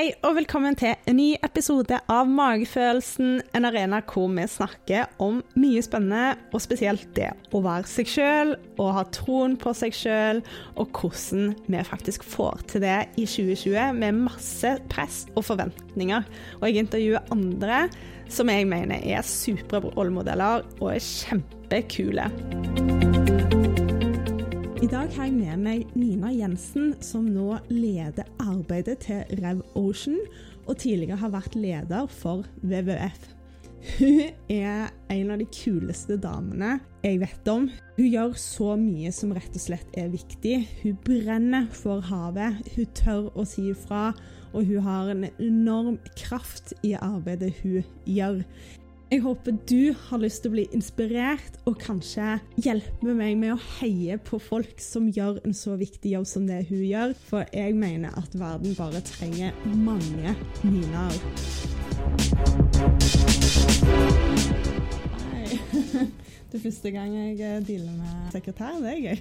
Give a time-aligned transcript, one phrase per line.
[0.00, 5.42] Hei og velkommen til en ny episode av Magefølelsen, en arena hvor vi snakker om
[5.60, 10.40] mye spennende, og spesielt det å være seg sjøl og ha troen på seg sjøl,
[10.80, 16.24] og hvordan vi faktisk får til det i 2020 med masse press og forventninger.
[16.62, 17.82] Og jeg intervjuer andre
[18.32, 22.79] som jeg mener er supre rollemodeller og er kjempekule.
[24.80, 30.16] I dag har jeg med meg Nina Jensen, som nå leder arbeidet til Rev Ocean,
[30.64, 33.26] og tidligere har vært leder for WWF.
[33.98, 37.68] Hun er en av de kuleste damene jeg vet om.
[37.98, 40.56] Hun gjør så mye som rett og slett er viktig.
[40.80, 44.14] Hun brenner for havet, hun tør å si ifra,
[44.56, 48.40] og hun har en enorm kraft i arbeidet hun gjør.
[49.10, 53.62] Jeg håper du har lyst til å bli inspirert og kanskje hjelpe meg med å
[53.80, 57.74] heie på folk som gjør en så viktig jobb som det hun gjør, for jeg
[57.74, 61.18] mener at verden bare trenger mange Ninaer.
[65.26, 65.60] Hei.
[66.46, 68.78] Det er første gang jeg eh, dealer med sekretær.
[68.78, 69.18] Det er gøy.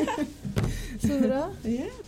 [1.06, 1.46] Så bra.
[1.64, 2.02] Yeah.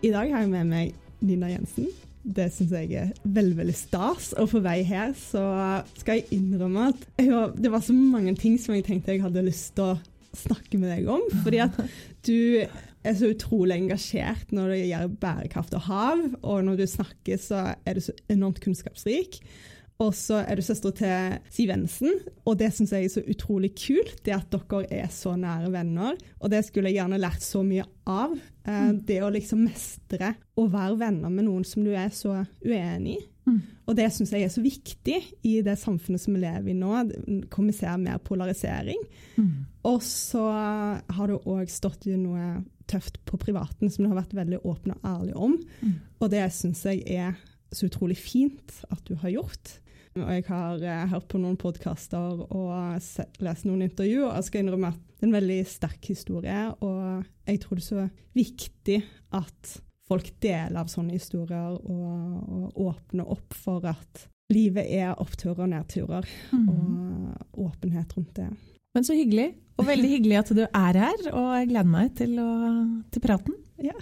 [0.00, 1.92] I dag har jeg med meg Nina Jensen.
[2.22, 4.30] Det syns jeg er veldig veldig stas.
[4.40, 5.42] Og på vei her så
[6.00, 9.46] skal jeg innrømme at jeg, det var så mange ting som jeg tenkte jeg hadde
[9.46, 9.98] lyst til å
[10.36, 11.24] snakke med deg om.
[11.44, 11.80] Fordi at
[12.28, 12.62] du
[13.00, 16.24] er så utrolig engasjert når det gjelder bærekraft og hav.
[16.42, 19.40] Og når du snakker, så er du så enormt kunnskapsrik.
[20.00, 23.74] Og så er du søster til Siv Jensen, og det syns jeg er så utrolig
[23.76, 24.22] kult.
[24.24, 26.16] Det at dere er så nære venner.
[26.40, 28.32] Og det skulle jeg gjerne lært så mye av.
[28.64, 29.02] Eh, mm.
[29.08, 33.26] Det å liksom mestre å være venner med noen som du er så uenig i.
[33.50, 33.60] Mm.
[33.90, 36.90] Og det syns jeg er så viktig i det samfunnet som vi lever i nå,
[37.50, 39.00] hvor vi ser mer polarisering.
[39.36, 39.52] Mm.
[39.90, 44.36] Og så har du òg stått i noe tøft på privaten som du har vært
[44.38, 45.56] veldig åpen og ærlig om.
[45.82, 45.94] Mm.
[46.20, 47.36] Og det syns jeg er
[47.70, 49.76] så utrolig fint at du har gjort.
[50.18, 52.72] Og jeg har eh, hørt på noen podkaster og
[53.44, 54.26] lest noen intervjuer.
[54.26, 57.84] og Jeg skal innrømme at det er en veldig sterk historie, og jeg tror det
[57.84, 58.04] er så
[58.34, 58.98] viktig
[59.36, 59.72] at
[60.10, 65.70] folk deler av sånne historier og, og åpner opp for at livet er oppturer og
[65.70, 66.64] nedturer, mm.
[66.66, 68.48] og åpenhet rundt det.
[68.96, 72.32] Men så hyggelig, og veldig hyggelig at du er her, og jeg gleder meg til,
[72.42, 72.50] å,
[73.12, 73.60] til praten.
[73.80, 73.94] Ja.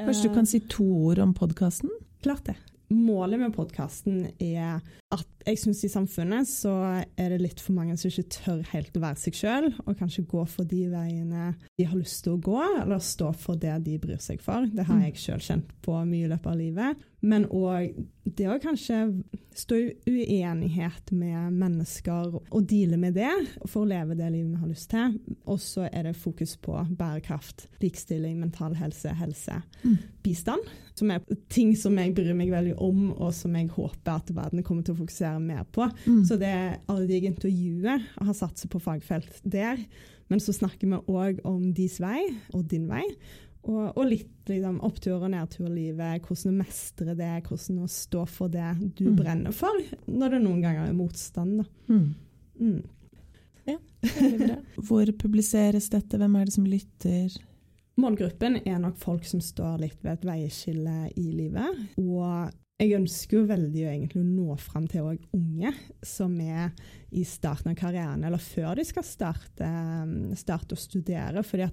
[0.00, 1.92] Kanskje du kan si to ord om podkasten?
[2.24, 2.56] Klart det
[2.92, 4.80] målet med podkasten er
[5.14, 6.72] at jeg syns i samfunnet så
[7.14, 10.26] er det litt for mange som ikke tør helt å være seg sjøl, og kanskje
[10.26, 13.98] gå for de veiene de har lyst til å gå, eller stå for det de
[14.02, 14.66] bryr seg for.
[14.66, 15.04] Det har mm.
[15.06, 17.06] jeg sjøl kjent på mye i løpet av livet.
[17.26, 17.94] Men òg
[18.36, 18.98] det å kanskje
[19.56, 23.30] stå i uenighet med mennesker og deale med det
[23.64, 25.14] for å leve det livet vi har lyst til.
[25.48, 29.96] Og så er det fokus på bærekraft, likestilling, mental helse, helse, mm.
[30.26, 30.68] bistand.
[30.96, 34.64] Som er ting som jeg bryr meg veldig om, og som jeg håper at verden
[34.66, 35.88] kommer til å fokusere mer på.
[36.06, 36.20] Mm.
[36.28, 36.52] Så det
[36.86, 39.80] alle de jeg intervjuer, har satset på fagfelt der.
[40.32, 42.20] Men så snakker vi òg om deres vei
[42.54, 43.04] og din vei.
[43.66, 48.52] Og, og litt liksom, opptur- og nedturlivet, hvordan å mestre det, hvordan å stå for
[48.52, 49.16] det du mm.
[49.18, 51.64] brenner for, når det noen ganger er motstand.
[51.90, 52.06] Mm.
[52.60, 52.78] Mm.
[53.66, 53.78] Ja.
[54.86, 57.34] Hvor publiseres dette, hvem er det som lytter?
[57.98, 61.82] Målgruppen er nok folk som står litt ved et veiskille i livet.
[61.98, 63.86] Og jeg ønsker jo veldig
[64.20, 65.06] å nå fram til
[65.36, 65.72] unge
[66.04, 66.74] som er
[67.16, 69.70] i starten av karrieren, eller før de skal starte,
[70.36, 71.42] starte å studere.
[71.46, 71.70] fordi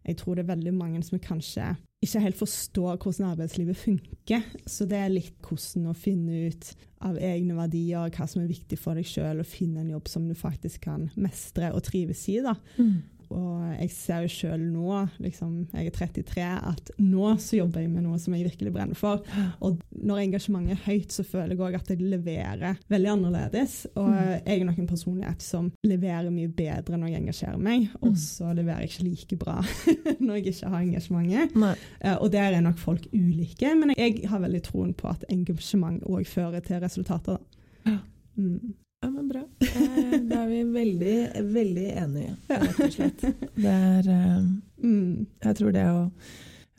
[0.00, 4.46] jeg tror det er veldig mange som kanskje ikke helt forstår hvordan arbeidslivet funker.
[4.64, 6.70] Så det er litt hvordan å finne ut
[7.04, 10.24] av egne verdier, hva som er viktig for deg sjøl, og finne en jobb som
[10.28, 12.38] du faktisk kan mestre og trives i.
[12.44, 12.56] da.
[12.80, 13.19] Mm.
[13.30, 17.92] Og jeg ser jo sjøl nå, liksom, jeg er 33, at nå så jobber jeg
[17.92, 19.22] med noe som jeg virkelig brenner for.
[19.62, 23.76] Og når engasjementet er høyt, så føler jeg òg at jeg leverer veldig annerledes.
[23.94, 24.18] Og mm.
[24.34, 28.20] jeg er nok en personlighet som leverer mye bedre når jeg engasjerer meg, og mm.
[28.24, 29.56] så leverer jeg ikke like bra
[30.24, 31.56] når jeg ikke har engasjementet.
[31.60, 31.74] Nei.
[32.16, 36.26] og der er nok folk ulike, men jeg har veldig troen på at engasjement òg
[36.28, 37.38] fører til resultater.
[37.86, 38.00] Ja.
[38.40, 38.74] Mm.
[39.00, 39.40] Ja, men bra.
[39.60, 41.16] Eh, da er vi veldig,
[41.54, 43.22] veldig enige, rett og slett.
[43.64, 44.42] Det er eh,
[44.84, 46.02] mm, Jeg tror det å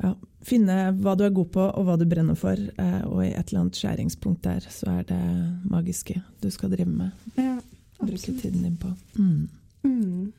[0.01, 0.11] ja,
[0.45, 3.49] finne hva du er god på og hva du brenner for, eh, og i et
[3.49, 5.21] eller annet skjæringspunkt der, så er det
[5.69, 7.25] magiske du skal drive med.
[7.41, 7.57] Ja,
[8.01, 8.91] Bruke tiden din på.
[9.17, 9.49] Mm.
[9.85, 10.29] Mm.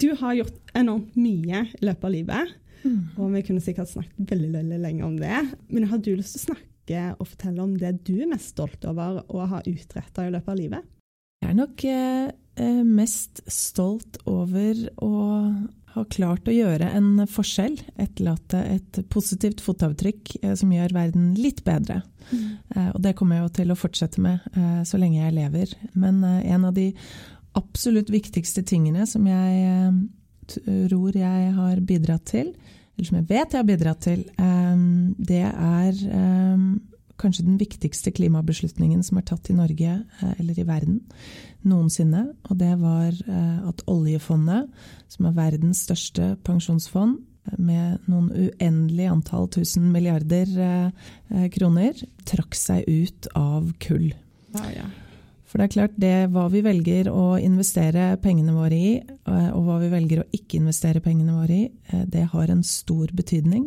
[0.00, 2.52] Du har gjort enormt mye i løpet av livet,
[2.84, 3.00] mm.
[3.16, 5.46] og vi kunne sikkert snakket veldig, veldig lenge om det.
[5.72, 8.54] Men har du lyst til å snakke snakke og fortelle om det du er mest
[8.54, 10.82] stolt over å ha utretta i løpet av livet?
[11.42, 15.52] Jeg er nok eh, eh, mest stolt over å
[15.92, 21.64] ha klart å gjøre en forskjell, etterlate et positivt fotavtrykk eh, som gjør verden litt
[21.64, 22.02] bedre.
[22.30, 22.58] Mm.
[22.74, 24.40] Eh, og det kommer jeg jo til å fortsette med
[24.86, 25.74] så lenge jeg lever.
[25.94, 26.92] Men en av de
[27.54, 29.90] absolutt viktigste tingene som jeg
[30.52, 32.54] tror jeg har bidratt til,
[32.96, 34.24] eller som jeg vet jeg har bidratt til,
[35.18, 36.00] det er
[37.22, 41.00] kanskje den viktigste klimabeslutningen som er tatt i Norge eh, eller i verden
[41.68, 42.28] noensinne.
[42.50, 44.70] Og det var eh, at oljefondet,
[45.12, 50.50] som er verdens største pensjonsfond, eh, med noen uendelig antall tusen milliarder
[51.54, 54.10] kroner, trakk seg ut av kull.
[54.52, 54.90] Ja, ja.
[55.52, 58.92] For det er klart, det hva vi velger å investere pengene våre i,
[59.52, 61.66] og hva vi velger å ikke investere pengene våre i,
[62.08, 63.66] det har en stor betydning.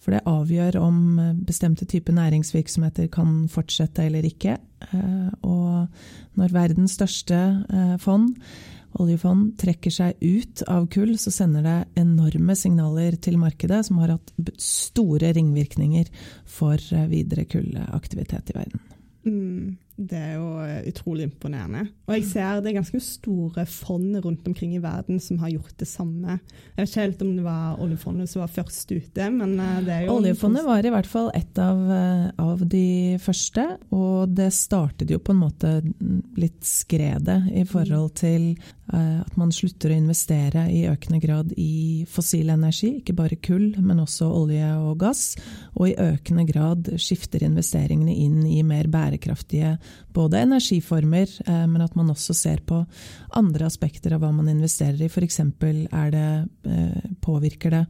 [0.00, 4.56] For det avgjør om eh, bestemte typer næringsvirksomheter kan fortsette eller ikke.
[4.88, 8.32] Eh, og når verdens største eh, fond,
[9.00, 14.16] oljefond, trekker seg ut av kull, så sender det enorme signaler til markedet som har
[14.16, 16.08] hatt store ringvirkninger
[16.48, 16.80] for
[17.12, 18.82] videre kullaktivitet i verden.
[19.28, 19.76] Mm.
[20.00, 21.82] Det er jo eh, utrolig imponerende.
[22.08, 25.74] Og jeg ser det er ganske store fond rundt omkring i verden som har gjort
[25.82, 26.38] det samme.
[26.72, 29.94] Jeg vet ikke helt om det var oljefondet som var først ute, men eh, det
[29.94, 34.48] er jo Oljefondet var i hvert fall et av, eh, av, de første, og det
[34.56, 35.76] startet jo på en måte
[36.40, 38.52] litt skredet i forhold til
[38.90, 44.00] at man slutter å investere i økende grad i fossil energi, ikke bare kull, men
[44.02, 45.36] også olje og gass,
[45.76, 49.76] og i økende grad skifter investeringene inn i mer bærekraftige
[50.14, 52.82] både energiformer, eh, men at man også ser på
[53.38, 55.10] andre aspekter av hva man investerer i.
[55.10, 55.40] F.eks.
[55.40, 56.26] er det
[56.66, 57.84] eh, påvirker det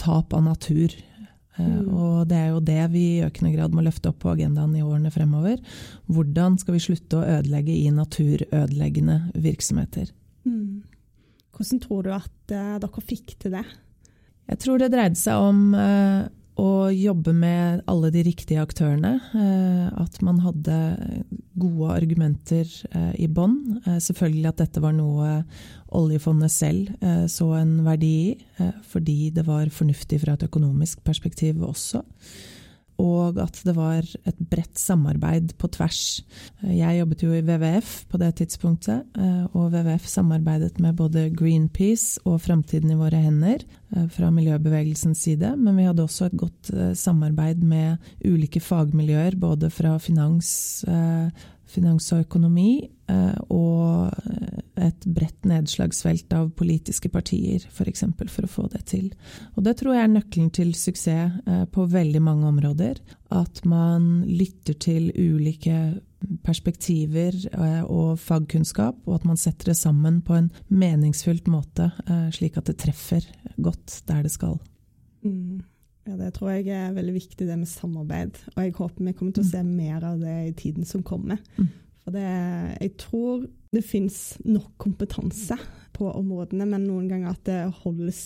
[0.00, 0.94] tap av natur.
[1.56, 1.88] Eh, mm.
[1.88, 4.84] Og det er jo det vi i økende grad må løfte opp på agendaen i
[4.84, 5.58] årene fremover.
[6.06, 10.12] Hvordan skal vi slutte å ødelegge i naturødeleggende virksomheter?
[10.46, 10.84] Mm.
[11.54, 13.66] Hvordan tror du at dere fikk til det?
[14.50, 15.60] Jeg tror det dreide seg om
[16.60, 19.16] å jobbe med alle de riktige aktørene.
[19.34, 20.76] Eh, at man hadde
[21.58, 23.80] gode argumenter eh, i bånn.
[23.82, 25.40] Eh, selvfølgelig at dette var noe
[25.94, 26.88] oljefondet selv
[27.30, 32.00] så en verdi i, fordi det var fornuftig fra et økonomisk perspektiv også
[33.02, 36.22] og at det var et bredt samarbeid på tvers.
[36.62, 42.22] Jeg jobbet jo i WWF på det tidspunktet, eh, og WWF samarbeidet med både Greenpeace
[42.24, 46.70] og Framtiden i våre hender eh, fra miljøbevegelsens side, men vi hadde også et godt
[46.74, 50.84] eh, samarbeid med ulike fagmiljøer, både fra finans,
[51.74, 52.86] finans og økonomi,
[53.52, 54.12] og
[54.80, 59.10] et bredt nedslagsfelt av politiske partier, f.eks., for, eksempel, for å få det til.
[59.54, 63.00] Og det tror jeg er nøkkelen til suksess eh, på veldig mange områder.
[63.34, 66.00] At man lytter til ulike
[66.44, 72.28] perspektiver eh, og fagkunnskap, og at man setter det sammen på en meningsfylt måte, eh,
[72.34, 73.26] slik at det treffer
[73.56, 74.58] godt der det skal.
[75.24, 75.62] Mm.
[76.04, 78.36] Ja, Det tror jeg er veldig viktig, det med samarbeid.
[78.56, 79.52] Og jeg håper vi kommer til å mm.
[79.54, 81.40] se mer av det i tiden som kommer.
[81.56, 81.70] Mm.
[82.04, 82.24] For det,
[82.80, 85.56] jeg tror det fins nok kompetanse
[85.94, 88.20] på områdene, men noen ganger at det holdes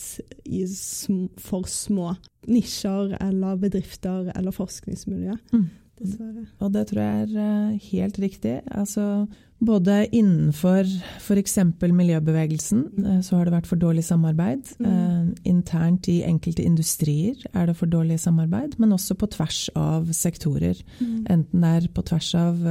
[0.48, 2.14] i sm for små
[2.48, 5.36] nisjer eller bedrifter eller forskningsmiljø.
[5.52, 5.68] Mm.
[5.98, 6.46] Dessverre.
[6.62, 8.54] Og det tror jeg er eh, helt riktig.
[8.70, 9.26] Altså,
[9.58, 10.86] både innenfor
[11.18, 11.56] f.eks.
[11.82, 14.70] miljøbevegelsen eh, så har det vært for dårlig samarbeid.
[14.78, 14.86] Mm.
[14.90, 20.12] Eh, internt i enkelte industrier er det for dårlig samarbeid, men også på tvers av
[20.14, 20.78] sektorer.
[21.00, 21.26] Mm.
[21.26, 22.62] Enten det er på tvers av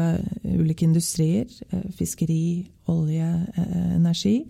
[0.47, 1.51] ulike industrier,
[1.97, 3.27] fiskeri, olje,
[3.97, 4.45] energi,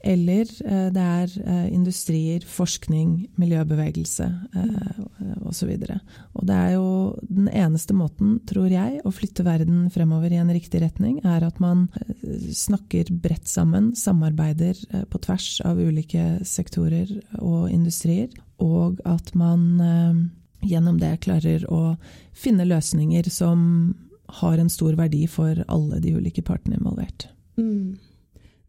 [0.00, 0.48] eller
[0.94, 1.34] det er
[1.68, 5.42] industrier, forskning, miljøbevegelse mm.
[5.50, 5.74] osv.
[5.74, 6.86] Og, og det er jo
[7.28, 11.60] den eneste måten, tror jeg, å flytte verden fremover i en riktig retning, er at
[11.60, 19.02] man eh, snakker bredt sammen, samarbeider eh, på tvers av ulike sektorer og industrier, og
[19.08, 20.24] at man eh,
[20.70, 21.96] gjennom det klarer å
[22.32, 23.94] finne løsninger som
[24.40, 27.28] har en stor verdi for alle de ulike partene involvert.
[27.60, 28.00] Mm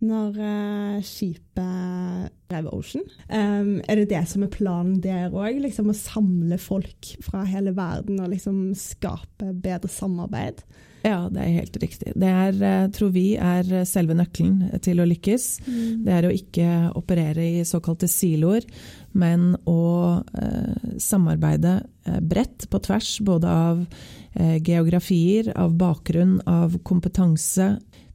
[0.05, 3.05] når uh, skipet drev Ocean.
[3.29, 5.61] Um, er det det som er planen der òg?
[5.63, 10.61] Liksom å samle folk fra hele verden og liksom skape bedre samarbeid?
[11.05, 12.13] Ja, det er helt riktig.
[12.17, 15.47] Det er, uh, tror vi er selve nøkkelen til å lykkes.
[15.67, 16.03] Mm.
[16.07, 18.65] Det er å ikke operere i såkalte siloer,
[19.15, 19.81] men å
[20.35, 21.77] eh, samarbeide
[22.27, 23.85] bredt på tvers både av
[24.35, 27.69] geografier, av bakgrunn, av kompetanse,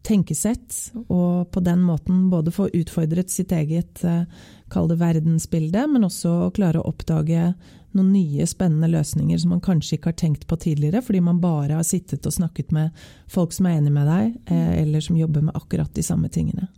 [0.07, 4.25] tenkesett, og på den måten både få utfordret sitt eget eh,
[4.73, 7.51] kall det verdensbilde, men også å klare å oppdage
[7.97, 11.79] noen nye, spennende løsninger som man kanskje ikke har tenkt på tidligere, fordi man bare
[11.79, 12.95] har sittet og snakket med
[13.31, 16.69] folk som er enig med deg, eh, eller som jobber med akkurat de samme tingene.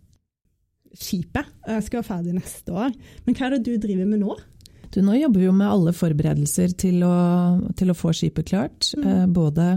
[0.93, 1.47] skipet.
[1.65, 2.91] Jeg skal være ferdig neste år.
[3.25, 4.35] Men hva er det du driver med nå?
[4.93, 7.15] Du, nå jobber vi jo med alle forberedelser til å,
[7.81, 8.91] til å få skipet klart.
[8.93, 9.07] Mm.
[9.09, 9.69] Eh, både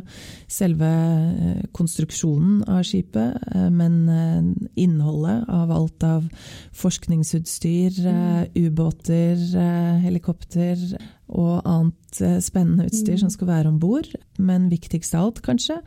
[0.52, 3.96] selve eh, konstruksjonen av skipet, men
[4.76, 6.28] innholdet av alt av
[6.76, 8.60] forskningsutstyr, mm.
[8.60, 9.40] ubåter,
[10.04, 10.84] helikopter
[11.34, 13.24] og annet eh, spennende utstyr mm.
[13.24, 14.12] som skal være om bord.
[14.38, 15.80] Men viktigst av alt, kanskje,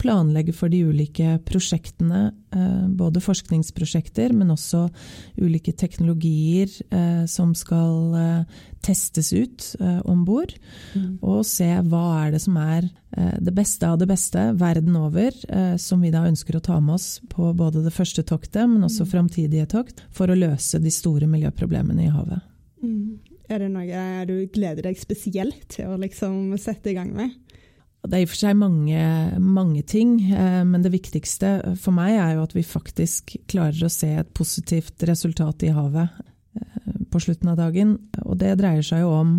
[0.00, 2.30] planlegge for de ulike prosjektene.
[2.56, 4.86] Eh, både forskningsprosjekter, men også
[5.42, 8.16] ulike teknologier eh, som skal
[8.86, 9.64] testes ut
[10.06, 10.52] om bord.
[10.94, 11.18] Mm.
[11.26, 12.86] Og se hva er det som er
[13.42, 15.34] det beste av det beste verden over,
[15.80, 19.02] som vi da ønsker å ta med oss på både det første toktet, men også
[19.02, 19.10] mm.
[19.10, 22.44] framtidige tokt, for å løse de store miljøproblemene i havet.
[22.84, 23.25] Mm.
[23.46, 27.34] Er det noe du gleder deg spesielt til å liksom sette i gang med?
[28.06, 29.02] Det er i og for seg mange,
[29.42, 33.90] mange, ting, eh, men det viktigste for meg er jo at vi faktisk klarer å
[33.90, 36.12] se et positivt resultat i havet
[36.60, 37.96] eh, på slutten av dagen.
[38.22, 39.32] Og det dreier seg jo om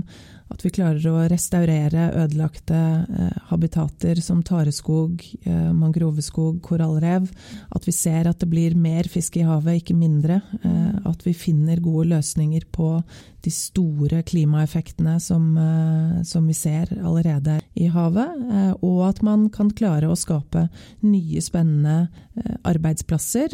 [0.54, 7.28] at vi klarer å restaurere ødelagte eh, habitater som tareskog, eh, mangroveskog, korallrev.
[7.76, 10.42] At vi ser at det blir mer fisk i havet, ikke mindre.
[10.62, 12.94] Eh, at vi finner gode løsninger på
[13.48, 18.40] de store klimaeffektene som, eh, som vi ser allerede i havet.
[18.52, 20.68] Eh, og at man kan klare å skape
[21.02, 23.54] nye, spennende eh, arbeidsplasser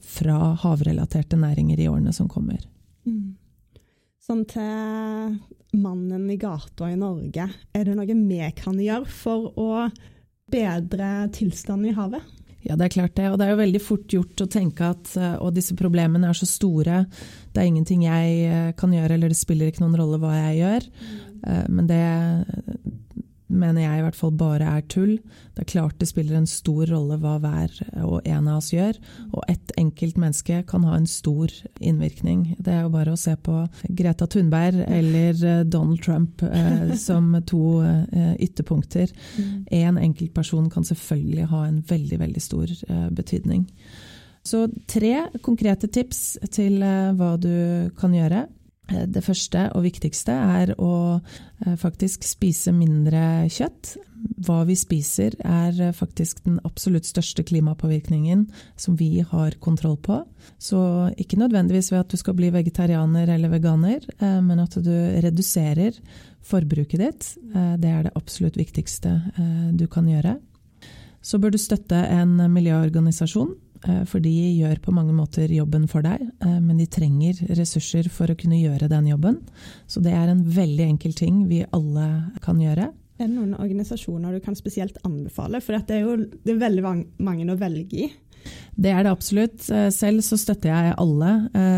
[0.00, 2.60] fra havrelaterte næringer i årene som kommer.
[3.06, 3.36] Mm.
[4.24, 5.34] Sånn til
[5.76, 7.44] mannen i gata i Norge,
[7.76, 9.84] er det noe vi kan gjøre for å
[10.48, 12.24] bedre tilstanden i havet?
[12.64, 13.26] Ja, det er klart det.
[13.28, 16.48] Og det er jo veldig fort gjort å tenke at og disse problemene er så
[16.48, 17.02] store,
[17.52, 20.62] det er ingenting jeg eh, kan gjøre, eller det spiller ikke noen rolle hva jeg
[20.62, 20.88] gjør.
[21.04, 21.74] Mm.
[21.76, 22.02] Men det,
[23.54, 25.14] mener jeg i hvert fall bare er tull.
[25.54, 28.98] Det er klart det spiller en stor rolle hva hver og en av oss gjør,
[29.30, 32.56] og ett enkelt menneske kan ha en stor innvirkning.
[32.58, 33.60] Det er jo bare å se på
[33.94, 39.14] Greta Thunberg eller eh, Donald Trump eh, som to eh, ytterpunkter.
[39.70, 43.66] Én enkelt enkeltperson kan selvfølgelig ha en veldig, veldig stor eh, betydning.
[44.44, 48.46] Så tre konkrete tips til eh, hva du kan gjøre.
[48.92, 53.94] Eh, det første og viktigste er å eh, faktisk spise mindre kjøtt.
[54.44, 60.20] Hva vi spiser er eh, faktisk den absolutt største klimapåvirkningen som vi har kontroll på.
[60.60, 60.78] Så
[61.20, 64.92] ikke nødvendigvis ved at du skal bli vegetarianer eller veganer, men at du
[65.24, 65.96] reduserer
[66.44, 67.28] forbruket ditt.
[67.80, 69.14] Det er det absolutt viktigste
[69.72, 70.36] du kan gjøre.
[71.24, 73.54] Så bør du støtte en miljøorganisasjon
[74.08, 78.32] for de gjør på mange måter jobben for deg, eh, men de trenger ressurser for
[78.32, 79.40] å kunne gjøre den jobben.
[79.90, 82.08] Så det er en veldig enkel ting vi alle
[82.44, 82.90] kan gjøre.
[83.14, 85.60] Er det noen organisasjoner du kan spesielt anbefale?
[85.62, 86.84] For det er jo det er veldig
[87.22, 88.10] mange å velge i.
[88.74, 89.60] Det er det absolutt.
[89.72, 91.30] Eh, selv så støtter jeg alle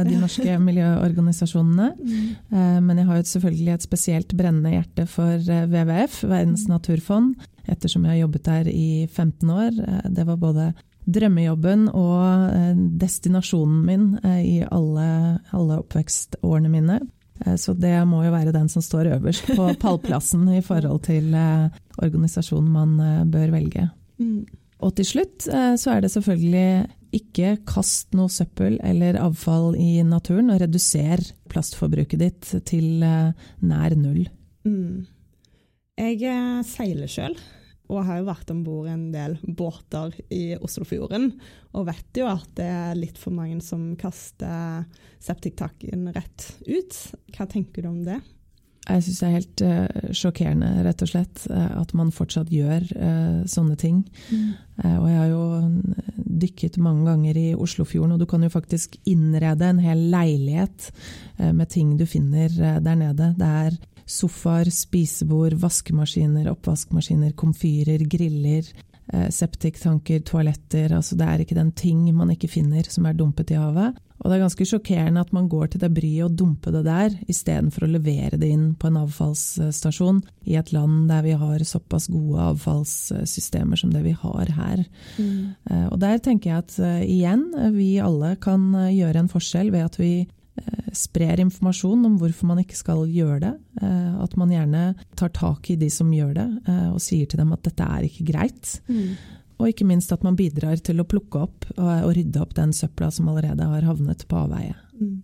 [0.07, 1.93] de norske miljøorganisasjonene.
[1.99, 2.81] Mm.
[2.87, 7.37] Men jeg har jo selvfølgelig et spesielt brennende hjerte for WWF, Verdens naturfond,
[7.67, 9.81] ettersom jeg har jobbet der i 15 år.
[10.15, 10.71] Det var både
[11.07, 15.09] drømmejobben og eh, destinasjonen min eh, i alle,
[15.55, 17.01] alle oppvekstårene mine.
[17.45, 21.33] Eh, så det må jo være den som står øverst på pallplassen i forhold til
[22.03, 23.89] organisasjonen man bør velge.
[24.19, 24.45] Mm.
[24.85, 30.51] Og til slutt så er det selvfølgelig ikke kast noe søppel eller avfall i naturen,
[30.53, 34.27] og reduser plastforbruket ditt til nær null.
[34.69, 35.07] Mm.
[35.97, 37.39] Jeg seiler sjøl
[37.87, 41.31] og har jo vært om bord i en del båter i Oslofjorden.
[41.77, 44.87] Og vet jo at det er litt for mange som kaster
[45.23, 46.99] septiktanken rett ut.
[47.37, 48.21] Hva tenker du om det?
[48.87, 52.85] Jeg syns det er helt uh, sjokkerende, rett og slett, uh, at man fortsatt gjør
[52.95, 54.05] uh, sånne ting.
[54.31, 54.55] Mm.
[55.01, 55.45] og jeg har jo
[56.45, 60.91] dykket mange ganger i Oslofjorden, og du kan jo faktisk innrede en hel leilighet
[61.39, 62.53] med ting du finner
[62.85, 63.31] der nede.
[63.39, 68.65] Det er sofaer, spisebord, vaskemaskiner, oppvaskmaskiner, komfyrer, griller,
[69.13, 70.95] eh, septiktanker, toaletter.
[70.95, 73.99] Altså det er ikke den ting man ikke finner som er dumpet i havet.
[74.17, 77.13] Og det er ganske sjokkerende at man går til det bryet å dumpe det der,
[77.29, 82.09] istedenfor å levere det inn på en avfallsstasjon i et land der vi har såpass
[82.09, 84.87] gode avfallssystemer som det vi har her.
[85.19, 85.53] Mm.
[85.69, 87.45] Eh, og der tenker jeg at uh, igjen,
[87.77, 90.36] vi alle kan gjøre en forskjell ved at vi Eh,
[90.97, 93.55] sprer informasjon om hvorfor man ikke skal gjøre det.
[93.83, 94.85] Eh, at man gjerne
[95.19, 98.09] tar tak i de som gjør det, eh, og sier til dem at dette er
[98.09, 98.79] ikke greit.
[98.89, 99.17] Mm.
[99.57, 103.09] Og ikke minst at man bidrar til å plukke opp og rydde opp den søpla
[103.15, 104.75] som allerede har havnet på avveie.
[105.01, 105.23] Mm.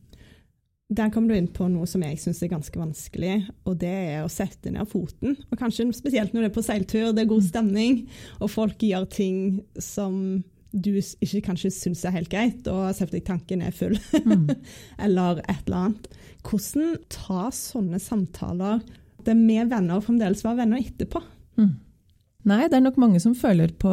[0.93, 3.37] Der kommer du inn på noe som jeg syns er ganske vanskelig,
[3.69, 5.37] og det er å sette ned foten.
[5.49, 7.49] Og kanskje spesielt når det er på seiltur, det er god mm.
[7.49, 8.01] stemning,
[8.41, 9.39] og folk gjør ting
[9.81, 14.49] som du ikke kanskje syns er helt greit, og septiktanken er full, mm.
[15.07, 16.11] eller et eller annet.
[16.43, 18.83] Hvordan ta sånne samtaler
[19.23, 21.23] det med venner og fremdeles være venner etterpå?
[21.61, 21.75] Mm.
[22.49, 23.93] Nei, det er nok mange som føler på,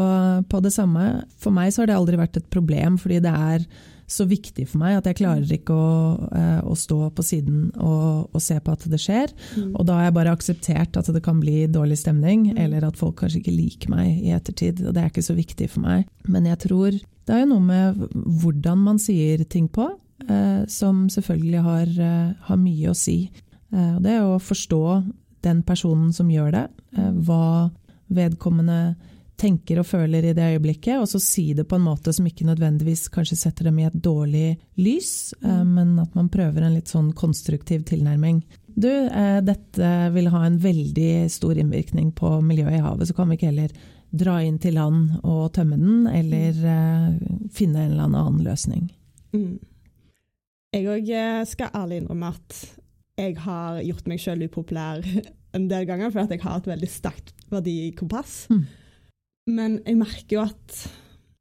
[0.50, 1.26] på, det samme.
[1.38, 3.68] For meg så har det aldri vært et problem, fordi det er
[4.10, 8.30] så viktig for meg at jeg klarer ikke å, eh, å stå på siden og,
[8.34, 9.34] og, se på at det skjer.
[9.56, 9.72] Mm.
[9.76, 12.60] Og da har jeg bare akseptert at det kan bli dårlig stemning, mm.
[12.66, 14.82] eller at folk kanskje ikke liker meg i ettertid.
[14.84, 16.10] Og det er ikke så viktig for meg.
[16.26, 16.98] Men jeg tror
[17.30, 18.00] det er jo noe med
[18.42, 19.86] hvordan man sier ting på,
[20.26, 23.20] eh, som selvfølgelig har, eh, har, mye å si.
[23.70, 24.84] Eh, det er å forstå
[25.46, 26.66] den personen som gjør det,
[26.98, 27.70] eh, hva
[28.10, 28.96] vedkommende
[29.40, 32.48] tenker og føler i det øyeblikket, og så si det på en måte som ikke
[32.48, 35.76] nødvendigvis kanskje setter dem i et dårlig lys, eh, mm.
[35.78, 38.44] men at man prøver en litt sånn konstruktiv tilnærming.
[38.80, 38.90] Du,
[39.44, 43.50] dette vil ha en veldig stor innvirkning på miljøet i havet, så kan vi ikke
[43.50, 43.74] heller
[44.10, 46.62] dra inn til land og tømme den, eller
[47.52, 48.88] finne en eller annen løsning.
[49.36, 49.58] Mm.
[50.74, 51.12] Jeg òg
[51.50, 52.62] skal ærlig innrømme at
[53.20, 55.04] jeg har gjort meg sjøl upopulær
[55.58, 58.44] en del ganger, for at jeg har et veldig sterkt verdikompass.
[58.54, 58.66] Mm.
[59.50, 60.80] Men jeg merker jo at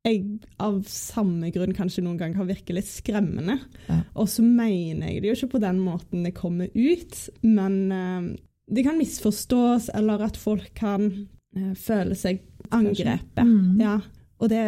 [0.06, 0.22] jeg
[0.62, 3.58] av samme grunn kanskje noen ganger har virket litt skremmende.
[3.88, 4.00] Ja.
[4.18, 8.28] Og så mener jeg det jo ikke på den måten det kommer ut, men uh,
[8.68, 12.40] det kan misforstås, eller at folk kan uh, føle seg
[12.74, 13.44] angrepet.
[13.44, 13.82] Mm.
[13.82, 13.98] Ja.
[14.38, 14.62] Og det,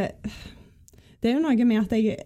[1.22, 2.18] det er jo noe med at jeg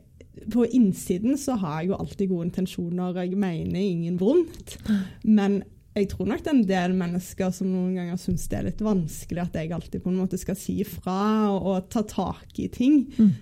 [0.50, 4.76] på innsiden så har jeg jo alltid gode intensjoner, og jeg mener ingen vondt.
[5.22, 5.62] Men
[5.94, 8.80] jeg tror nok det er en del mennesker som noen ganger syns det er litt
[8.82, 11.18] vanskelig at jeg alltid på en måte skal si ifra
[11.52, 13.04] og, og, ta tak i ting.
[13.14, 13.34] Mm.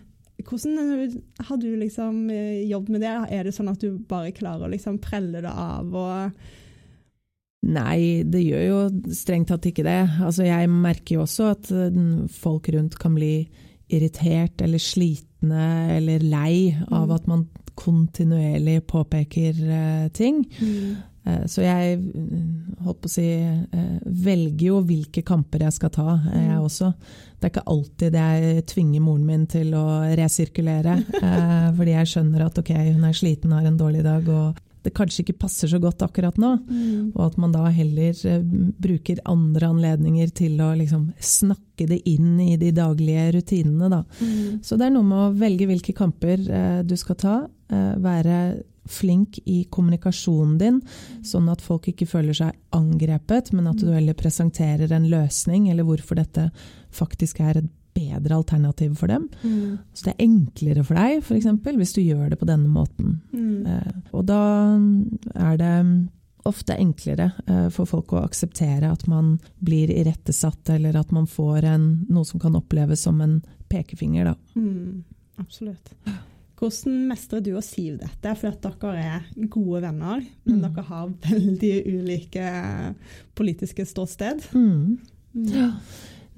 [0.43, 3.13] Hvordan har du liksom eh, jobbet med det?
[3.33, 6.43] Er det sånn at du bare klarer å liksom prelle det av og
[7.63, 8.79] Nei, det gjør jo
[9.15, 10.01] strengt tatt ikke det.
[10.19, 12.01] Altså, jeg merker jo også at eh,
[12.35, 13.37] folk rundt kan bli
[13.93, 17.15] irritert eller slitne eller lei av mm.
[17.15, 17.45] at man
[17.79, 20.43] kontinuerlig påpeker uh, ting.
[20.59, 20.97] Mm.
[21.23, 25.93] Uh, så jeg mm, holdt på å si uh, velger jo hvilke kamper jeg skal
[25.95, 26.65] ta, jeg mm.
[26.65, 26.91] også.
[27.39, 29.87] Det er ikke alltid jeg tvinger moren min til å
[30.19, 30.99] resirkulere,
[31.79, 35.23] fordi jeg skjønner at ok, hun er sliten, har en dårlig dag og det kanskje
[35.23, 36.57] ikke passer så godt akkurat nå.
[36.67, 37.13] Mm.
[37.15, 38.17] Og at man da heller
[38.83, 43.91] bruker andre anledninger til å liksom, snakke det inn i de daglige rutinene.
[43.93, 44.01] Da.
[44.19, 44.59] Mm.
[44.67, 46.43] Så det er noe med å velge hvilke kamper
[46.83, 47.37] du skal ta.
[48.03, 48.41] Være
[48.89, 50.81] flink i kommunikasjonen din,
[51.27, 53.95] sånn at folk ikke føler seg angrepet, men at du mm.
[53.99, 56.49] heller presenterer en løsning, eller hvorfor dette
[56.93, 59.29] faktisk er et bedre alternativ for dem.
[59.43, 59.79] Mm.
[59.93, 63.21] Så det er enklere for deg, f.eks., hvis du gjør det på denne måten.
[63.33, 63.67] Mm.
[63.69, 64.41] Eh, og da
[65.37, 65.77] er det
[66.49, 71.69] ofte enklere eh, for folk å akseptere at man blir irettesatt, eller at man får
[71.69, 73.39] en, noe som kan oppleves som en
[73.73, 74.35] pekefinger.
[74.57, 75.05] Mm,
[75.43, 75.95] absolutt.
[76.63, 78.33] Hvordan mestrer du og Siv dette?
[78.39, 80.65] For at dere er gode venner, men mm.
[80.69, 82.49] dere har veldig ulike
[83.39, 84.45] politiske ståsted.
[84.55, 84.99] Mm.
[85.35, 85.47] mm.
[85.51, 85.69] Ja.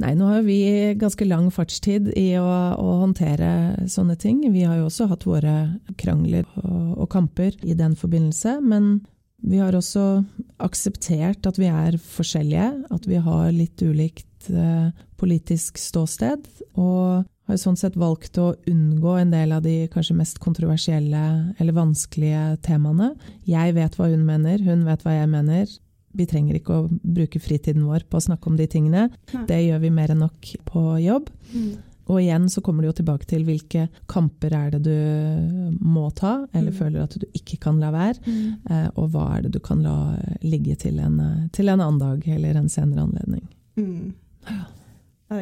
[0.02, 0.58] Nei, nå har vi
[0.98, 2.46] ganske lang fartstid i å,
[2.80, 4.40] å, håndtere sånne ting.
[4.50, 5.52] Vi har jo også hatt våre
[6.00, 8.56] krangler og, og, kamper i den forbindelse.
[8.64, 9.04] Men
[9.44, 10.24] vi har også
[10.64, 16.48] akseptert at vi er forskjellige, at vi har litt ulikt eh, politisk ståsted.
[16.74, 21.24] Og har sånn sett valgt å unngå en del av de kanskje mest kontroversielle
[21.58, 23.12] eller vanskelige temaene.
[23.48, 25.66] Jeg vet hva hun mener, hun vet hva jeg mener
[26.14, 29.08] vi trenger ikke å bruke fritiden vår på å snakke om de tingene.
[29.34, 29.42] Nei.
[29.48, 31.30] Det gjør vi mer enn nok på jobb.
[31.50, 31.72] Mm.
[32.04, 36.36] Og igjen så kommer det jo tilbake til hvilke kamper er det du må ta,
[36.52, 36.76] eller mm.
[36.76, 38.50] føler at du ikke kan la være, mm.
[38.70, 39.96] eh, og hva er det du kan la
[40.44, 41.18] ligge til en,
[41.56, 43.46] til en annen dag eller en senere anledning.
[43.80, 44.12] Mm.
[44.50, 44.62] Ja.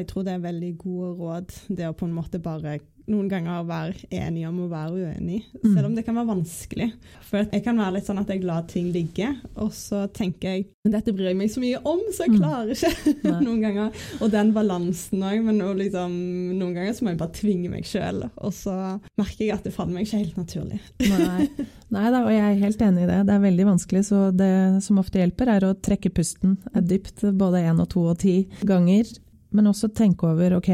[0.01, 2.79] Jeg tror det er veldig gode råd, det å på en måte bare
[3.11, 5.73] noen ganger være enig om å være uenig, mm.
[5.75, 6.89] selv om det kan være vanskelig.
[7.27, 10.69] For jeg kan være litt sånn at jeg lar ting ligge, og så tenker jeg
[10.83, 12.39] men dette bryr jeg meg så mye om, så jeg mm.
[12.41, 14.01] klarer ikke noen ganger.
[14.19, 16.17] Og den balansen òg, men liksom,
[16.59, 18.75] noen ganger så må jeg bare tvinge meg sjøl, og så
[19.21, 20.81] merker jeg at det faller meg ikke helt naturlig.
[21.07, 21.47] Nei.
[21.93, 23.21] Nei da, og jeg er helt enig i det.
[23.29, 24.53] Det er veldig vanskelig, så det
[24.83, 29.07] som ofte hjelper, er å trekke pusten dypt, både én og to og ti ganger
[29.53, 30.73] men også tenke over ok,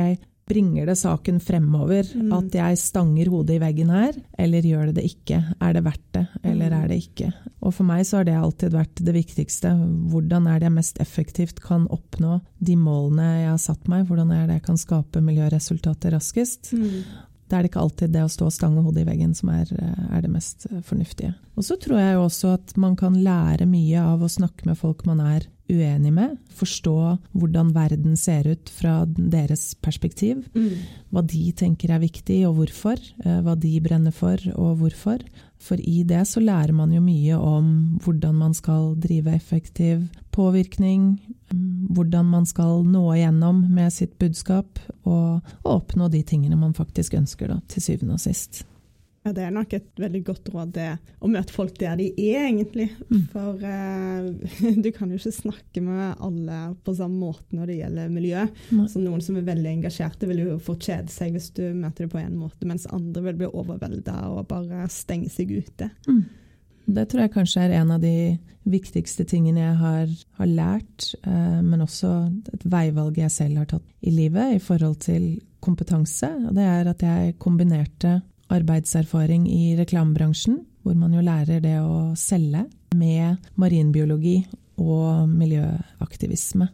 [0.48, 2.30] Bringer det saken fremover mm.
[2.32, 5.42] at jeg stanger hodet i veggen her, eller gjør det det ikke?
[5.60, 7.28] Er det verdt det, eller er det ikke?
[7.60, 9.74] Og for meg så har det alltid vært det viktigste.
[10.08, 14.06] Hvordan er det jeg mest effektivt kan oppnå de målene jeg har satt meg?
[14.08, 16.72] Hvordan er det jeg kan skape miljøresultater raskest?
[16.72, 17.04] Mm.
[17.48, 19.68] Da er det ikke alltid det å stå og stange hodet i veggen som er,
[19.74, 21.34] er, det mest fornuftige.
[21.60, 25.04] Og så tror jeg også at man kan lære mye av å snakke med folk
[25.08, 26.36] man er uenig med.
[26.58, 26.96] Forstå
[27.36, 30.44] hvordan verden ser ut fra deres perspektiv.
[30.54, 30.80] Mm.
[31.12, 33.02] Hva de tenker er viktig, og hvorfor.
[33.24, 35.22] Eh, hva de brenner for, og hvorfor.
[35.58, 41.18] For i det så lærer man jo mye om hvordan man skal drive effektiv påvirkning,
[41.50, 46.76] mm, hvordan man skal nå igjennom med sitt budskap, og, og oppnå de tingene man
[46.76, 48.62] faktisk ønsker, da, til syvende og sist.
[49.28, 50.86] Ja, det er nok et veldig godt råd, det
[51.20, 52.86] å møte folk der de er, egentlig.
[53.10, 53.24] Mm.
[53.28, 58.14] For uh, du kan jo ikke snakke med alle på samme måte når det gjelder
[58.14, 58.46] miljø.
[58.72, 58.86] Mm.
[58.88, 62.12] Så noen som er veldig engasjerte, vil jo fort kjede seg hvis du møter dem
[62.14, 65.90] på en måte, mens andre vil bli overvelda og bare stenge seg ute.
[66.08, 66.24] Mm.
[66.88, 68.38] Det tror jeg kanskje er en av de
[68.68, 72.14] viktigste tingene jeg har, har lært, uh, men også
[72.54, 76.32] et veivalg jeg selv har tatt i livet i forhold til kompetanse.
[76.56, 82.64] Det er at jeg kombinerte arbeidserfaring i reklamebransjen, hvor man jo lærer det å selge,
[82.96, 84.38] med marinbiologi
[84.80, 86.68] og miljøaktivisme.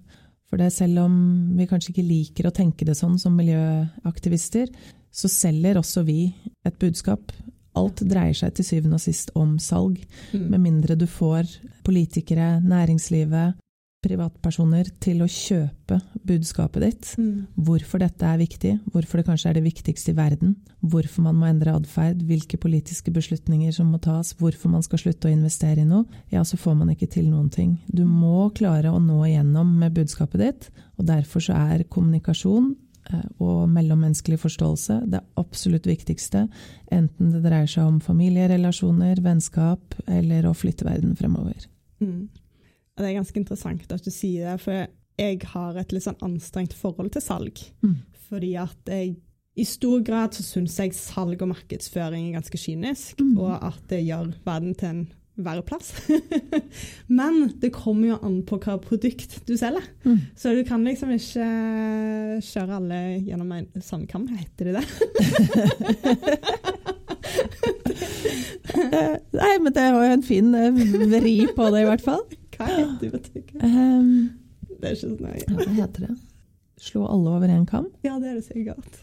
[0.47, 1.17] For det selv om
[1.59, 4.71] vi kanskje ikke liker å tenke det sånn som miljøaktivister,
[5.15, 6.29] så selger også vi
[6.67, 7.33] et budskap.
[7.75, 9.99] Alt dreier seg til syvende og sist om salg.
[10.31, 10.47] Mm.
[10.53, 11.51] Med mindre du får
[11.87, 13.59] politikere, næringslivet,
[14.05, 17.09] privatpersoner til å kjøpe budskapet ditt.
[17.21, 17.47] Mm.
[17.67, 21.49] Hvorfor dette er viktig, hvorfor det kanskje er det viktigste i verden, hvorfor man må
[21.49, 25.89] endre atferd, hvilke politiske beslutninger som må tas, hvorfor man skal slutte å investere i
[25.89, 27.77] noe, ja, så får man ikke til noen ting.
[27.89, 32.71] Du må klare å nå igjennom med budskapet ditt, og derfor så er kommunikasjon
[33.11, 36.47] eh, og mellommenneskelig forståelse det absolutt viktigste,
[36.93, 41.69] enten det dreier seg om familierelasjoner, vennskap eller å flytte verden fremover.
[42.05, 42.29] Mm.
[42.95, 44.87] Det er ganske interessant at du sier det, for
[45.19, 47.61] jeg har et litt sånn anstrengt forhold til salg.
[47.83, 47.97] Mm.
[48.29, 49.17] Fordi at jeg
[49.55, 53.37] i stor grad så syns jeg salg og markedsføring er ganske kynisk, mm.
[53.39, 55.05] og at det gjør verden til en
[55.35, 55.93] verre plass.
[57.19, 59.87] Men det kommer jo an på hva produkt du selger.
[60.07, 60.21] Mm.
[60.39, 61.47] Så du kan liksom ikke
[62.43, 64.87] kjøre alle gjennom en sånn kam, heter det det?
[69.35, 70.75] Nei, men det var jo en fin eh,
[71.11, 72.23] vri på det, i hvert fall.
[72.59, 73.57] Hva heter uttrykket?
[73.63, 74.31] Um,
[74.75, 75.49] det er ikke så nøye.
[75.49, 76.15] Hva heter det?
[76.85, 77.89] Slå alle over én kam?
[78.07, 79.01] Ja, det er det sikkert.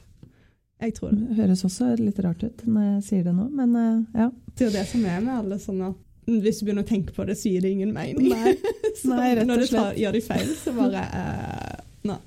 [0.81, 1.35] Jeg tror det.
[1.37, 4.31] Høres også litt rart ut når jeg sier det nå, men uh, ja.
[4.55, 5.91] Det er jo det som er med alle sånne
[6.31, 8.29] hvis du begynner å tenke på det, så gir det ingen mening.
[8.29, 8.53] Nei,
[9.09, 9.73] Nei rett og slett.
[9.73, 11.77] Når du gjør de feil, så bare uh,
[12.11, 12.17] Nei.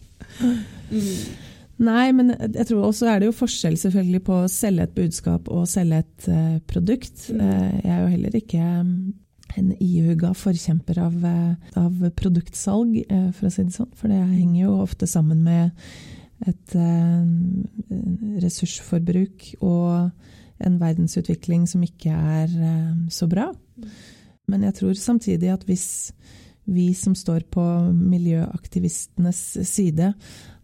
[0.91, 1.11] Mm.
[1.85, 5.49] Nei, men jeg tror også er det jo forskjell selvfølgelig på å selge et budskap
[5.51, 7.27] og selge et uh, produkt.
[7.31, 7.41] Mm.
[7.41, 8.69] Uh, jeg er jo heller ikke
[9.59, 13.93] en ihuga forkjemper av, eh, av, produktsalg, eh, for å si det sånn.
[13.95, 15.73] For det henger jo ofte sammen med
[16.47, 17.25] et eh,
[18.43, 20.11] ressursforbruk og
[20.65, 22.53] en verdensutvikling som ikke er
[23.11, 23.49] så bra.
[24.49, 26.13] Men jeg tror samtidig at hvis
[26.65, 30.15] vi som står på miljøaktivistenes side,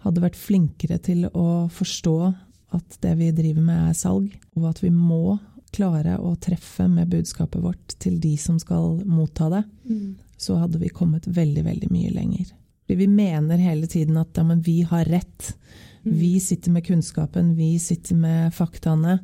[0.05, 2.17] hadde vært flinkere til å forstå
[2.77, 5.39] at det vi driver med, er salg, og at vi må
[5.75, 10.09] klare å treffe med budskapet vårt til de som skal motta det, mm.
[10.41, 12.51] så hadde vi kommet veldig, veldig mye lenger.
[12.87, 15.55] vi mener hele tiden at ja, vi har rett.
[16.03, 16.19] Mm.
[16.19, 19.19] Vi sitter med kunnskapen, vi sitter med faktaene.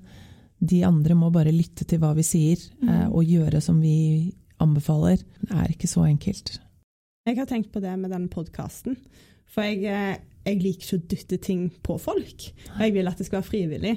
[0.59, 2.88] De andre må bare lytte til hva vi sier, mm.
[2.88, 4.32] eh, og gjøre som vi
[4.62, 5.18] anbefaler.
[5.40, 6.61] Det er ikke så enkelt.
[7.26, 8.96] Jeg har tenkt på det med denne podkasten.
[9.50, 12.48] For jeg, eh, jeg liker ikke å dytte ting på folk.
[12.78, 13.96] Jeg vil at det skal være frivillig.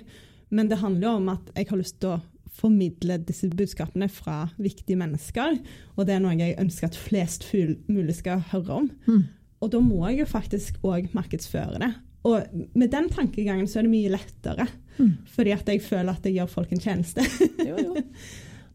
[0.49, 2.21] Men det handler jo om at jeg har lyst til å
[2.59, 5.59] formidle disse budskapene fra viktige mennesker.
[5.95, 7.47] Og det er noe jeg ønsker at flest
[7.87, 8.91] mulig skal høre om.
[9.07, 9.23] Mm.
[9.59, 11.93] Og da må jeg jo faktisk òg markedsføre det.
[12.27, 12.43] Og
[12.75, 14.67] med den tankegangen så er det mye lettere.
[14.99, 15.13] Mm.
[15.31, 17.23] Fordi at jeg føler at jeg gjør folk en tjeneste.
[17.69, 18.03] jo, jo.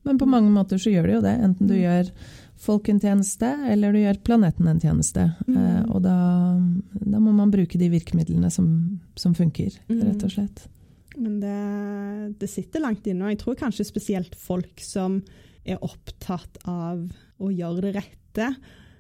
[0.05, 1.35] Men på mange måter så gjør det jo det.
[1.49, 1.83] Enten du mm.
[1.83, 2.11] gjør
[2.65, 5.27] folk en tjeneste, eller du gjør planeten en tjeneste.
[5.49, 5.57] Mm.
[5.61, 6.17] Eh, og da,
[7.01, 8.69] da, må man bruke de virkemidlene som,
[9.21, 10.67] som funker, rett og slett.
[11.17, 11.59] Men det,
[12.41, 13.27] det, sitter langt inne.
[13.27, 15.21] Og jeg tror kanskje spesielt folk som
[15.65, 17.07] er opptatt av
[17.41, 18.51] å gjøre det rette,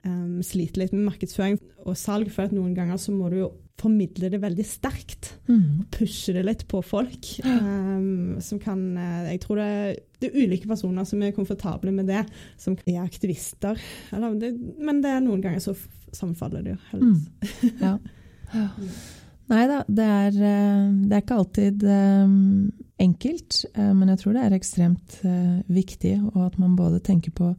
[0.06, 2.30] um, sliter litt med markedsføring og salg.
[2.32, 3.50] For at noen ganger så må du jo
[3.80, 5.32] formidle det veldig sterkt.
[5.48, 5.82] Mm.
[5.82, 7.32] Og pushe det litt på folk.
[7.44, 9.72] Um, som kan eh, Jeg tror det,
[10.22, 12.22] det, er ulike personer som er komfortable med det,
[12.60, 13.80] som er aktivister.
[14.14, 15.76] Eller, det, men det er noen ganger så
[16.14, 17.28] sammenfaller det jo, heldigvis.
[17.34, 17.82] Mm.
[17.82, 17.98] Ja.
[18.54, 18.70] ja.
[19.52, 23.64] Nei da, det eh, det er, ikke alltid um, enkelt.
[23.76, 27.50] Men jeg tror det er ekstremt uh, viktig, og at man både tenker på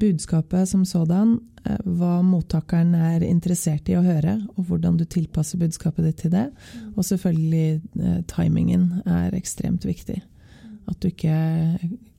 [0.00, 5.62] budskapet som sådan, uh, hva mottakeren er interessert i å høre, og hvordan du tilpasser
[5.62, 6.48] budskapet ditt til det.
[6.50, 6.92] Mm.
[6.92, 7.66] Og selvfølgelig
[8.02, 10.20] uh, timingen er ekstremt viktig.
[10.90, 11.38] At du ikke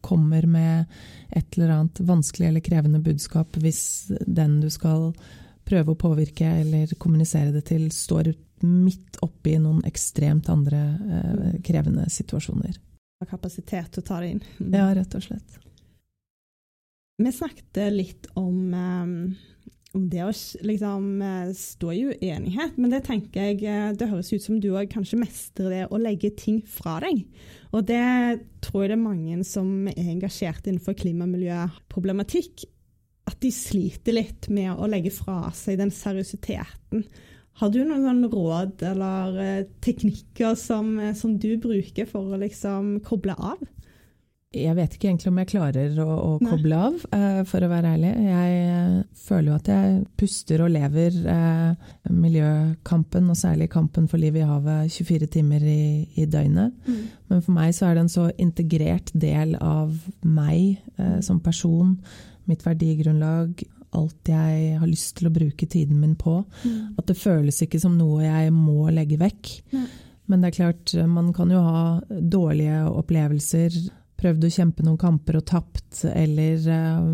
[0.05, 0.85] kommer med
[1.29, 5.11] et eller annet vanskelig eller krevende budskap hvis den du skal
[5.65, 11.61] prøve å påvirke eller kommunisere det til, står midt oppi noen ekstremt andre eh, mm.
[11.65, 12.77] krevende situasjoner.
[13.25, 14.43] Kapasitet til å ta det inn.
[14.59, 14.73] Mm.
[14.77, 15.59] Ja, rett og slett.
[17.17, 19.13] Vi snakket litt om, um,
[19.95, 20.31] om det å
[20.67, 24.73] liksom, eh, stå i uenighet, men det tenker jeg eh, det høres ut som du
[24.73, 27.23] òg kanskje mestrer det å legge ting fra deg.
[27.71, 28.03] Og det
[28.65, 32.67] tror jeg det er mange som er engasjert innenfor klima- og miljøproblematikk,
[33.25, 37.07] at de sliter litt med å legge fra seg den seriøsiteten
[37.61, 42.99] har du noen råd eller eh, teknikker som, eh, som, du bruker for å liksom
[43.05, 43.63] koble av?
[44.55, 47.89] Jeg vet ikke egentlig om jeg klarer å, å koble av, uh, for å være
[47.97, 48.11] ærlig.
[48.23, 51.17] Jeg føler jo at jeg puster og lever
[52.07, 55.81] miljøkampen, og særlig kampen for livet i havet, 24 timer i,
[56.15, 56.71] i døgnet.
[56.87, 57.03] Mm.
[57.33, 59.91] Men for meg så er det en så integrert del av
[60.23, 60.79] meg
[61.27, 61.97] som person,
[62.47, 63.59] mitt verdigrunnlag,
[63.95, 66.39] alt jeg har lyst til å bruke tiden min på.
[66.63, 66.95] Mm.
[66.99, 69.53] At det føles ikke som noe jeg må legge vekk.
[69.73, 69.85] Mm.
[70.31, 73.77] Men det er klart, man kan jo ha dårlige opplevelser.
[74.19, 77.09] Prøvd å kjempe noen kamper og tapt, eller uh,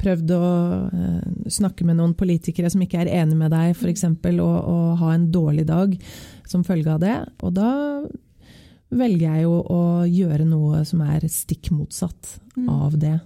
[0.00, 0.44] prøvd å
[0.88, 5.12] uh, snakke med noen politikere som ikke er enig med deg, f.eks., og, og ha
[5.12, 5.96] en dårlig dag
[6.48, 7.18] som følge av det.
[7.44, 7.72] Og da
[8.94, 12.68] velger jeg jo å gjøre noe som er stikk motsatt mm.
[12.70, 13.16] av det.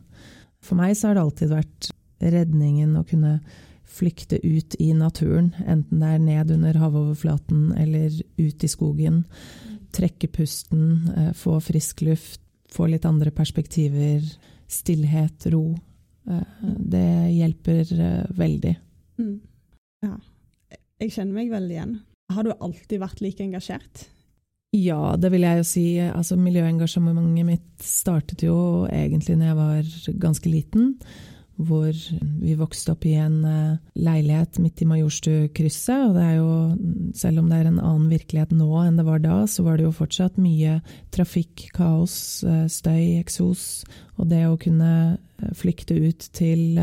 [0.64, 1.90] For meg så har det alltid vært
[2.20, 3.38] redningen å kunne
[3.88, 9.22] flykte ut i naturen, enten det er ned under havoverflaten eller ut i skogen.
[9.96, 14.22] Trekke pusten, eh, få frisk luft, få litt andre perspektiver.
[14.68, 15.78] Stillhet, ro.
[16.28, 16.44] Eh,
[16.78, 18.76] det hjelper eh, veldig.
[19.18, 19.40] Mm.
[20.04, 20.18] Ja.
[21.00, 21.96] Jeg kjenner meg veldig igjen.
[22.34, 24.04] Har du alltid vært like engasjert?
[24.76, 25.86] Ja, det vil jeg jo si.
[26.04, 30.90] Altså, miljøengasjementet mitt startet jo egentlig da jeg var ganske liten
[31.58, 36.08] hvor vi vokste opp i en eh, leilighet midt i Majorstukrysset.
[36.08, 36.52] Og det er jo,
[37.18, 39.88] selv om det er en annen virkelighet nå enn det var da, så var det
[39.88, 40.78] jo fortsatt mye
[41.14, 43.64] trafikk, kaos, eh, støy, eksos.
[44.18, 46.78] Og det å kunne eh, flykte ut til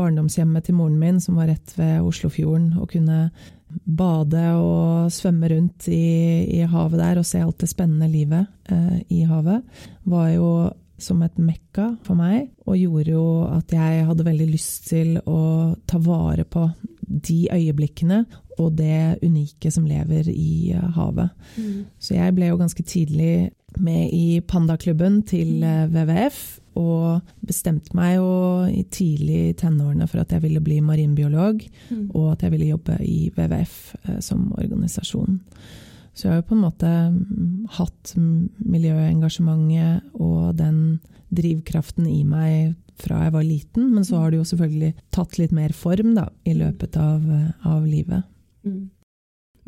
[0.00, 3.26] barndomshjemmet til moren min, som var rett ved Oslofjorden, og kunne
[3.70, 9.00] bade og svømme rundt i, i, havet der og se alt det spennende livet eh,
[9.14, 9.62] i havet,
[10.10, 10.48] var jo
[11.02, 15.40] som et mekka for meg, og gjorde jo at jeg hadde veldig lyst til å
[15.88, 16.68] ta vare på
[17.10, 18.24] de øyeblikkene
[18.60, 21.32] og det unike som lever i eh, havet.
[21.56, 21.86] Mm.
[21.98, 26.40] Så jeg ble jo ganske tidlig med i Pandaklubben til eh, WWF,
[26.80, 28.30] og bestemte meg jo
[28.70, 32.10] i tidlig tenårene for at jeg ville bli marinbiolog, mm.
[32.14, 35.40] og at jeg ville jobbe i WWF eh, som organisasjon.
[36.20, 38.12] Så jeg har jo på en måte mm, hatt
[38.60, 41.00] miljøengasjementet og den
[41.32, 45.54] drivkraften i meg fra jeg var liten, men så har det jo selvfølgelig tatt litt
[45.56, 47.24] mer form da, i løpet av,
[47.64, 48.26] av livet.
[48.68, 48.90] Mm.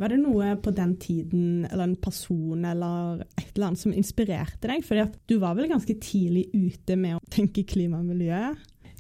[0.03, 4.69] Var det noe på den tiden, eller en person eller et eller annet som inspirerte
[4.69, 4.85] deg?
[4.85, 8.51] For du var vel ganske tidlig ute med å tenke klima og miljø?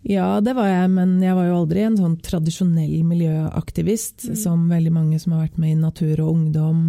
[0.02, 4.38] Ja, det var jeg, men jeg var jo aldri en sånn tradisjonell miljøaktivist, mm.
[4.40, 6.80] som veldig mange som har vært med i Natur og Ungdom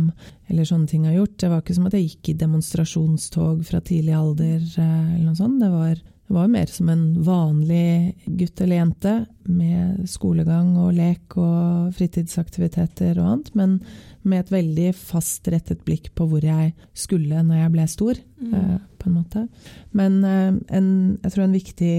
[0.50, 1.36] eller sånne ting har gjort.
[1.44, 5.38] Det var ikke som at jeg gikk i demonstrasjonstog fra tidlig alder eh, eller noe
[5.38, 5.62] sånt.
[5.62, 7.86] Det var, det var mer som en vanlig
[8.26, 13.80] gutt eller jente med skolegang og lek og fritidsaktiviteter og annet, men
[14.26, 18.54] med et veldig fastrettet blikk på hvor jeg skulle når jeg ble stor, mm.
[18.58, 19.48] Eh, på en måte.
[19.94, 21.96] Men eh, en, jeg tror en viktig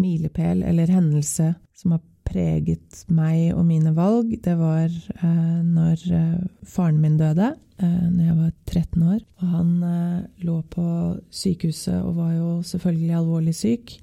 [0.00, 6.42] milepæl eller hendelse som har preget meg og mine valg, det var eh, når eh,
[6.68, 9.24] faren min døde, eh, når jeg var 13 år.
[9.40, 10.86] Og han eh, lå på
[11.34, 13.96] sykehuset og var jo selvfølgelig alvorlig syk.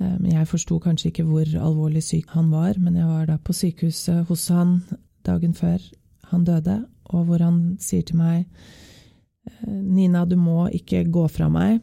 [0.00, 3.56] Eh, jeg forsto kanskje ikke hvor alvorlig syk han var, men jeg var da på
[3.56, 4.78] sykehuset hos han
[5.26, 5.82] dagen før
[6.30, 6.80] han døde,
[7.12, 11.82] og hvor han sier til meg eh, Nina, du må ikke gå fra meg,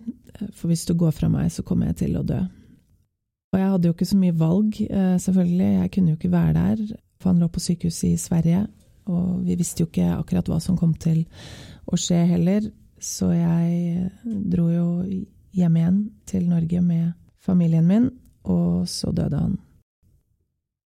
[0.56, 2.40] for hvis du går fra meg, så kommer jeg til å dø.
[3.52, 5.72] Og jeg hadde jo ikke så mye valg, eh, selvfølgelig.
[5.82, 6.84] Jeg kunne jo ikke være der,
[7.20, 8.68] for han lå på sykehus i Sverige.
[9.12, 11.26] Og vi visste jo ikke akkurat hva som kom til
[11.88, 12.70] å skje heller.
[13.02, 14.88] Så jeg dro jo
[15.58, 17.12] hjem igjen til Norge med
[17.42, 18.10] familien min,
[18.48, 19.58] og så døde han.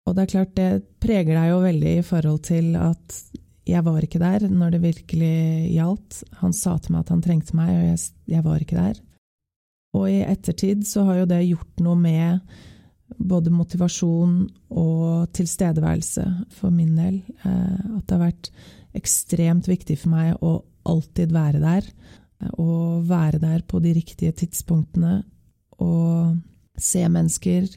[0.05, 3.21] Og det er klart, det preger deg jo veldig i forhold til at
[3.69, 6.23] jeg var ikke der når det virkelig gjaldt.
[6.41, 7.99] Han sa til meg at han trengte meg, og jeg,
[8.35, 9.01] jeg var ikke der.
[9.97, 12.59] Og i ettertid så har jo det gjort noe med
[13.19, 14.35] både motivasjon
[14.79, 16.25] og tilstedeværelse
[16.55, 17.19] for min del.
[17.43, 18.51] Eh, at det har vært
[18.97, 21.89] ekstremt viktig for meg å alltid være der.
[22.57, 25.21] Og være der på de riktige tidspunktene.
[25.83, 26.37] Og
[26.81, 27.67] se mennesker,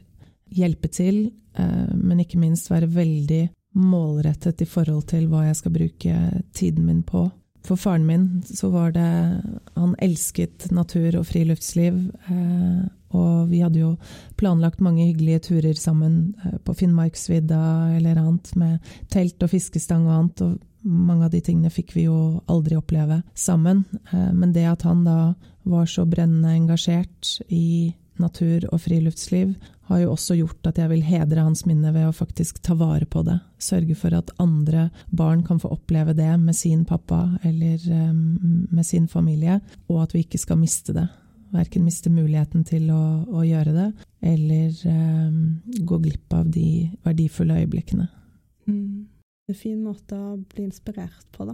[0.55, 3.43] hjelpe til, eh, men ikke minst være veldig
[3.75, 6.19] målrettet i forhold til hva jeg skal bruke
[6.55, 7.27] tiden min på.
[7.65, 9.41] For faren min så var det
[9.75, 11.97] Han elsket natur og friluftsliv.
[12.29, 13.95] Eh, og vi hadde jo
[14.39, 20.15] planlagt mange hyggelige turer sammen eh, på Finnmarksvidda eller annet, med telt og fiskestang og
[20.19, 20.41] annet.
[20.41, 23.83] og mange av de tingene fikk vi jo aldri oppleve sammen.
[24.11, 25.33] Eh, men det at han da
[25.65, 29.55] var så brennende engasjert i natur og friluftsliv,
[29.87, 33.05] har jo også gjort at jeg vil hedre hans minne ved å faktisk ta vare
[33.05, 33.37] på det.
[33.61, 38.85] Sørge for at andre barn kan få oppleve det med sin pappa eller um, med
[38.85, 41.05] sin familie, og at vi ikke skal miste det.
[41.53, 43.89] Verken miste muligheten til å, å gjøre det,
[44.25, 45.39] eller um,
[45.85, 48.09] gå glipp av de verdifulle øyeblikkene.
[48.65, 49.05] Mm.
[49.45, 51.53] Det er en fin måte å bli inspirert på, da.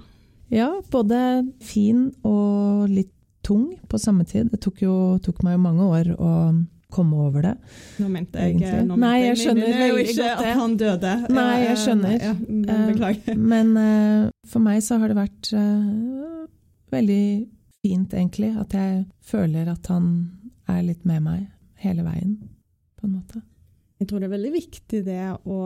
[0.51, 3.11] Ja, både fin og litt
[3.43, 4.51] tung på samme tid.
[4.51, 6.31] Det tok, jo, tok meg jo mange år å
[6.93, 7.54] komme over det.
[8.01, 11.13] Nå mente jeg, nå Nei, jeg skjønner veldig godt ikke at han døde.
[11.38, 12.17] Nei, jeg skjønner.
[12.17, 13.39] Ja, men beklager.
[13.54, 16.47] Men uh, for meg så har det vært uh,
[16.93, 17.23] veldig
[17.82, 20.12] fint, egentlig, at jeg føler at han
[20.69, 21.47] er litt med meg
[21.82, 22.36] hele veien,
[22.99, 23.41] på en måte.
[24.01, 25.58] Jeg tror det er veldig viktig det å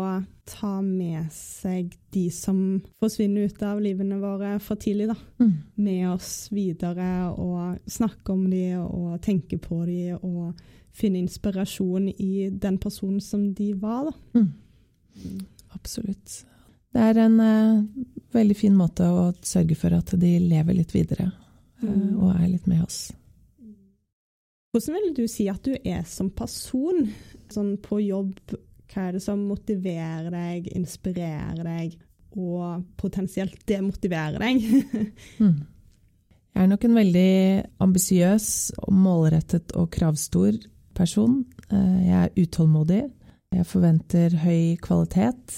[0.43, 2.57] ta med seg de som
[2.99, 5.15] forsvinner ut av livene våre for tidlig, da.
[5.39, 5.53] Mm.
[5.85, 10.51] Med oss videre og snakke om de og tenke på de og
[10.95, 14.39] finne inspirasjon i den personen som de var, da.
[14.39, 15.39] Mm.
[15.75, 16.45] Absolutt.
[16.95, 17.83] Det er en uh,
[18.35, 22.69] veldig fin måte å sørge for at de lever litt videre uh, og er litt
[22.71, 23.09] med oss.
[24.75, 27.05] Hvordan vil du si at du er som person?
[27.51, 28.33] Sånn på jobb,
[28.91, 31.95] hva er det som motiverer deg, inspirerer deg,
[32.35, 34.65] og potensielt demotiverer deg?
[35.43, 35.55] mm.
[36.55, 37.31] Jeg er nok en veldig
[37.83, 38.49] ambisiøs,
[38.95, 40.55] målrettet og kravstor
[40.95, 41.43] person.
[41.69, 43.03] Eh, jeg er utålmodig.
[43.55, 45.53] Jeg forventer høy kvalitet,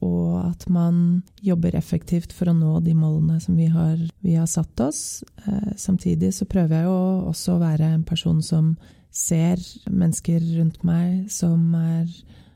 [0.00, 4.48] og at man jobber effektivt for å nå de målene som vi har, vi har
[4.48, 5.22] satt oss.
[5.44, 8.74] Eh, samtidig så prøver jeg jo også å være en person som
[9.12, 12.08] ser mennesker rundt meg, som er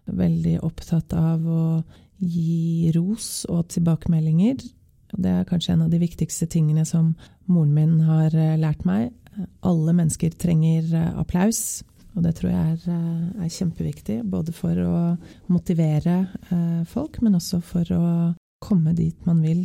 [0.05, 1.67] veldig opptatt av å
[2.21, 4.65] gi ros og tilbakemeldinger.
[5.15, 7.13] Det er kanskje en av de viktigste tingene som
[7.47, 9.13] moren min har eh, lært meg.
[9.67, 11.83] Alle mennesker trenger applaus.
[12.15, 14.97] Og det tror jeg er, eh, er, kjempeviktig, både for å
[15.51, 16.19] motivere
[16.51, 18.09] eh, folk, men også for å
[18.63, 19.65] komme dit man vil.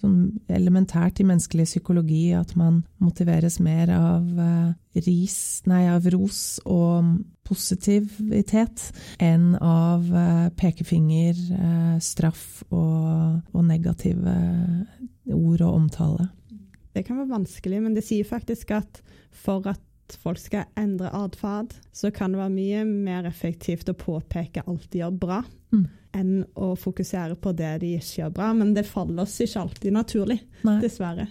[0.00, 5.38] Sånn elementært i menneskelig psykologi at man motiveres mer av, eh, ris,
[5.68, 7.16] nei, av ros og
[7.50, 10.04] positivitet enn av
[10.54, 11.34] pekefinger,
[11.98, 14.34] straff og, og negative
[15.34, 16.28] ord og omtale.
[16.94, 19.02] Det kan være vanskelig, men det sier faktisk at
[19.34, 19.82] for at
[20.18, 25.02] folk skal endre atferd, så kan det være mye mer effektivt å påpeke alt de
[25.02, 25.40] gjør bra,
[25.74, 25.84] mm.
[26.18, 28.52] enn å fokusere på det de ikke gjør bra.
[28.56, 30.78] Men det faller oss ikke alltid naturlig, Nei.
[30.84, 31.30] dessverre.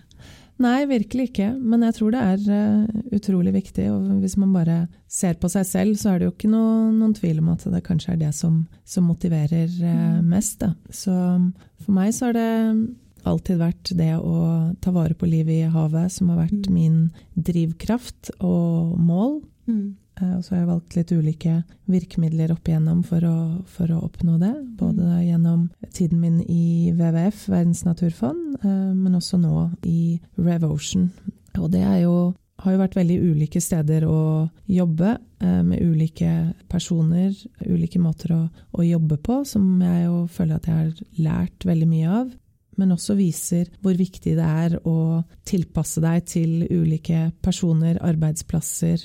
[0.60, 1.54] Nei, virkelig ikke.
[1.56, 3.86] Men jeg tror det er uh, utrolig viktig.
[3.94, 7.14] Og hvis man bare ser på seg selv, så er det jo ikke noe, noen
[7.16, 10.60] tvil om at det kanskje er det som, som motiverer uh, mest.
[10.66, 10.74] Da.
[10.92, 11.16] Så
[11.86, 12.50] for meg så er det
[13.28, 16.76] alltid vært det å ta vare på livet i havet som har vært mm.
[16.76, 17.00] min
[17.36, 19.40] drivkraft og mål.
[19.70, 19.98] Mm.
[20.22, 21.56] Eh, og så har jeg valgt litt ulike
[21.90, 23.38] virkemidler opp igjennom for å,
[23.70, 24.54] for å oppnå det.
[24.80, 25.24] Både mm.
[25.28, 31.10] gjennom tiden min i WWF, Verdens naturfond, eh, men også nå i RevOcean.
[31.60, 32.16] Og det jo,
[32.64, 36.34] har jo vært veldig ulike steder å jobbe, eh, med ulike
[36.72, 37.34] personer,
[37.66, 41.90] ulike måter å, å jobbe på, som jeg jo føler at jeg har lært veldig
[41.90, 42.38] mye av
[42.80, 49.04] men også viser hvor viktig det er å tilpasse deg til ulike personer, arbeidsplasser,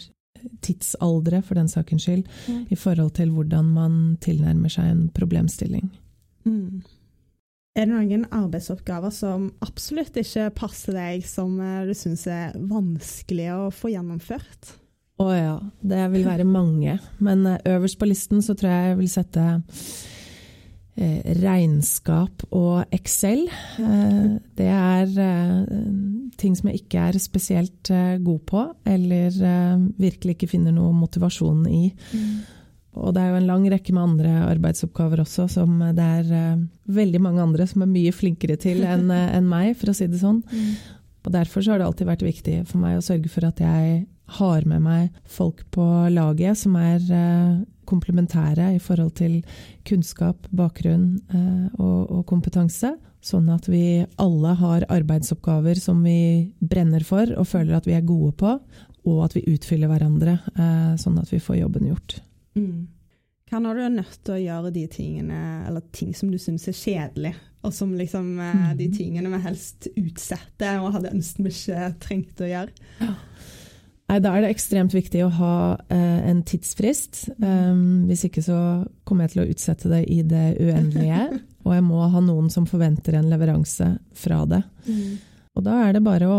[0.65, 2.67] tidsaldre, for den sakens skyld, mm.
[2.71, 5.89] i forhold til hvordan man tilnærmer seg en problemstilling.
[6.45, 6.85] Mm.
[7.75, 13.49] Er det noen arbeidsoppgaver som absolutt ikke passer deg, som eh, du syns er vanskelig
[13.57, 14.77] å få gjennomført?
[15.23, 16.99] Å ja, det vil være mange.
[17.23, 19.47] Men eh, øverst på listen så tror jeg jeg vil sette
[20.95, 23.49] regnskap og Excel.
[23.83, 25.79] Eh, det er eh,
[26.39, 27.91] ting som jeg ikke er spesielt
[28.25, 29.35] god på, eller
[30.01, 31.89] virkelig ikke finner noe motivasjon i.
[32.15, 32.35] Mm.
[32.95, 37.21] Og det er jo en lang rekke med andre arbeidsoppgaver også, som det er veldig
[37.23, 40.43] mange andre som er mye flinkere til enn en meg, for å si det sånn.
[40.47, 40.75] Mm.
[41.25, 44.05] Og Derfor så har det alltid vært viktig for meg å sørge for at jeg
[44.39, 47.03] har med meg folk på laget som er
[47.89, 49.41] komplementære i forhold til
[49.87, 52.95] kunnskap, bakgrunn eh, og, og, kompetanse.
[53.25, 58.05] Sånn at vi alle har arbeidsoppgaver som vi brenner for og føler at vi er
[58.05, 58.59] gode på,
[59.05, 62.19] og at vi utfyller hverandre, eh, sånn at vi får jobben gjort.
[62.59, 62.85] Mm.
[63.51, 66.65] Hva når du er nødt til å gjøre de tingene, eller ting som du syns
[66.71, 68.65] er kjedelig, og som liksom mm.
[68.77, 72.89] de tingene vi helst utsetter og hadde ønsket vi ikke trengte å gjøre?
[73.01, 73.13] Ja.
[74.11, 75.57] Nei, Da er det ekstremt viktig å ha
[75.89, 77.25] eh, en tidsfrist.
[77.41, 78.59] Um, hvis ikke så
[79.09, 81.41] kommer jeg til å utsette det i det uendelige.
[81.65, 84.61] og jeg må ha noen som forventer en leveranse fra det.
[84.85, 85.15] Mm.
[85.55, 86.39] Og da er det bare å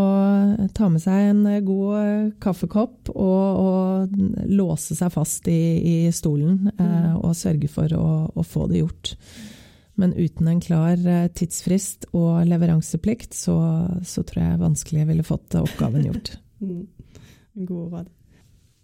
[0.76, 6.68] ta med seg en god eh, kaffekopp og, og låse seg fast i, i stolen
[6.74, 7.22] eh, mm.
[7.22, 9.14] og sørge for å, å, få det gjort.
[9.96, 13.56] Men uten en klar eh, tidsfrist og leveranseplikt, så,
[14.04, 16.34] så tror jeg vanskelig ville fått oppgaven gjort.
[16.60, 16.84] mm.
[17.56, 18.12] God råd.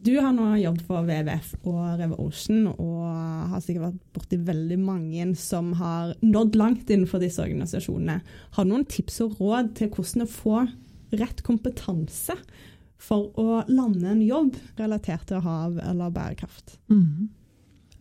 [0.03, 3.03] Du har nå jobbet for WWF og Revolution, og
[3.53, 8.17] har sikkert vært borti veldig mange som har nådd langt innenfor disse organisasjonene.
[8.57, 10.65] Har du noen tips og råd til hvordan å få
[11.21, 12.35] rett kompetanse
[13.03, 16.81] for å lande en jobb relatert til hav eller bærekraft?
[16.91, 17.31] Mm.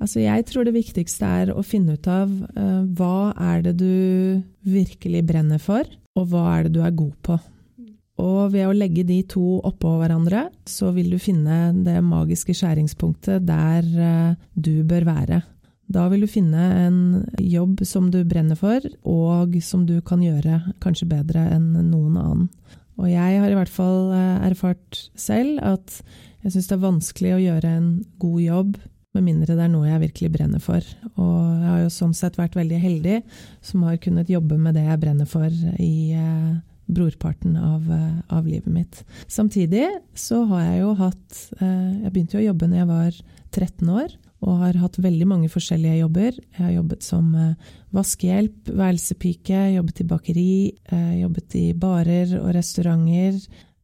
[0.01, 4.41] Altså jeg tror det viktigste er å finne ut av uh, hva er det du
[4.65, 5.85] virkelig brenner for,
[6.17, 7.37] og hva er det du er god på.
[8.21, 13.47] Og ved å legge de to oppå hverandre, så vil du finne det magiske skjæringspunktet
[13.47, 15.41] der eh, du bør være.
[15.91, 16.99] Da vil du finne en
[17.41, 22.47] jobb som du brenner for, og som du kan gjøre kanskje bedre enn noen annen.
[23.01, 25.99] Og jeg har i hvert fall eh, erfart selv at
[26.41, 27.91] jeg syns det er vanskelig å gjøre en
[28.21, 28.79] god jobb
[29.11, 30.85] med mindre det er noe jeg virkelig brenner for.
[31.19, 33.17] Og jeg har jo sånn sett vært veldig heldig
[33.65, 35.51] som har kunnet jobbe med det jeg brenner for
[35.83, 36.53] i eh,
[36.91, 39.03] brorparten av, eh, av, livet mitt.
[39.27, 43.21] Samtidig så har jeg jo hatt eh, Jeg begynte jo å jobbe når jeg var
[43.51, 46.37] 13 år, og har hatt veldig mange forskjellige jobber.
[46.57, 50.53] Jeg har jobbet som eh, vaskehjelp, værelsepike, jobbet i bakeri,
[51.19, 53.37] jobbet i barer og restauranter.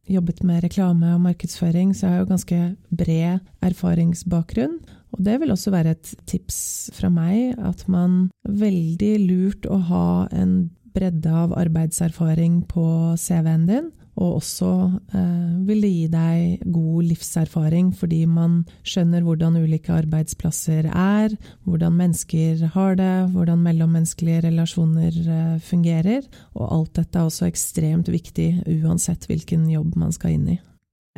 [0.08, 2.60] Jobbet med reklame og markedsføring, så jeg har jo ganske
[2.96, 4.78] bred erfaringsbakgrunn.
[5.12, 6.58] Og det vil også være et tips
[6.96, 12.84] fra meg, at man veldig lurt å ha en bredde av arbeidserfaring på
[13.20, 13.88] CV-en din.
[14.18, 14.68] Og også
[15.14, 21.36] eh, vil det gi deg god livserfaring, fordi man skjønner hvordan ulike arbeidsplasser er,
[21.68, 26.26] hvordan mennesker har det, hvordan mellommenneskelige relasjoner eh, fungerer.
[26.58, 30.58] Og alt dette er også ekstremt viktig uansett hvilken jobb man skal inn i.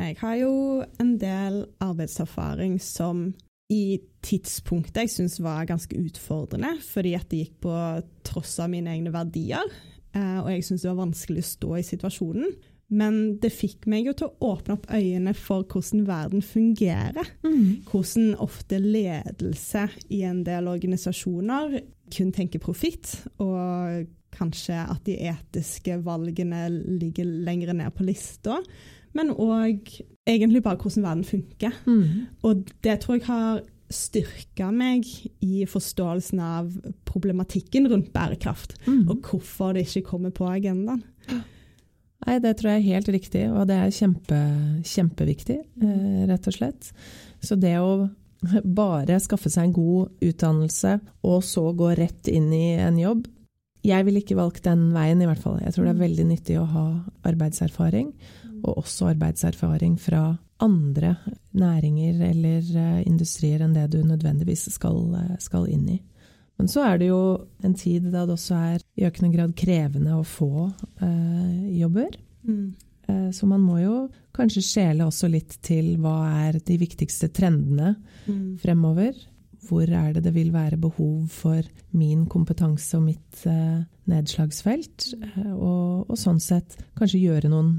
[0.01, 0.53] Jeg har jo
[1.01, 3.31] en del arbeidserfaring som
[3.71, 7.75] i tidspunktet jeg syns var ganske utfordrende, fordi at det gikk på
[8.27, 9.71] tross av mine egne verdier.
[10.11, 12.53] Eh, og jeg syntes det var vanskelig å stå i situasjonen.
[12.91, 17.29] Men det fikk meg jo til å åpne opp øynene for hvordan verden fungerer.
[17.45, 17.85] Mm.
[17.87, 21.79] Hvordan ofte ledelse i en del organisasjoner
[22.11, 26.65] kun tenker profitt, og kanskje at de etiske valgene
[26.99, 28.59] ligger lenger ned på lista
[29.17, 29.91] men òg
[30.29, 31.77] egentlig bare hvordan verden funker.
[31.85, 32.27] Mm.
[32.47, 35.07] Og det tror jeg har styrka meg
[35.43, 36.69] i forståelsen av
[37.07, 39.09] problematikken rundt bærekraft, mm.
[39.09, 41.03] og hvorfor det ikke kommer på agendaen.
[42.21, 44.39] Nei, det tror jeg er helt riktig, og det er kjempe,
[44.85, 46.91] kjempeviktig, eh, rett og slett.
[47.41, 48.05] Så det å
[48.63, 50.95] bare skaffe seg en god utdannelse
[51.27, 53.25] og så gå rett inn i en jobb,
[53.81, 55.57] jeg ville ikke valgt den veien, i hvert fall.
[55.63, 56.05] Jeg tror det er mm.
[56.05, 56.85] veldig nyttig å ha
[57.31, 58.11] arbeidserfaring,
[58.63, 61.15] og også arbeidserfaring fra andre
[61.57, 65.97] næringer eller eh, industrier enn det du nødvendigvis skal, eh, skal, inn i.
[66.59, 67.21] Men så er det jo
[67.65, 70.67] en tid da det også er i økende grad krevende å få
[71.01, 72.13] eh, jobber.
[72.45, 72.67] Mm.
[73.09, 73.95] Eh, så man må jo
[74.35, 77.95] kanskje skjele også litt til hva er de viktigste trendene
[78.27, 78.59] mm.
[78.61, 79.17] fremover
[79.67, 81.61] hvor er det det vil være behov for
[81.93, 85.11] min kompetanse og mitt eh, nedslagsfelt?
[85.21, 87.73] Eh, og, og, sånn sett kanskje gjøre noen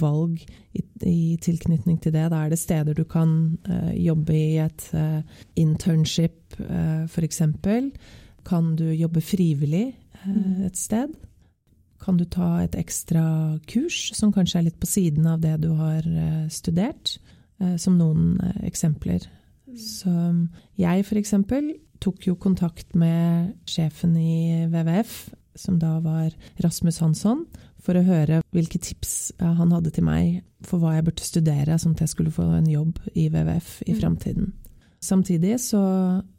[0.00, 0.42] valg
[0.74, 2.26] i, i, tilknytning til det.
[2.32, 4.88] Da er det steder du kan eh, jobbe i et
[5.58, 7.42] internship, uh, f.eks.
[8.42, 11.12] Kan du jobbe frivillig eh, et sted?
[12.02, 15.70] Kan du ta et ekstra kurs som kanskje er litt på siden av det du
[15.78, 16.02] har
[16.50, 17.14] studert?
[17.78, 19.22] Som noen eksempler.
[19.78, 20.12] Så
[20.80, 21.34] jeg f.eks.
[22.02, 26.32] tok jo kontakt med sjefen i WWF, som da var
[26.64, 27.44] Rasmus Hansson,
[27.82, 31.78] for å høre hvilke tips uh, han hadde til meg for hva jeg burde studere,
[31.80, 33.98] sånn at jeg skulle få en jobb i WWF i mm.
[33.98, 34.52] framtiden.
[35.02, 35.80] Samtidig så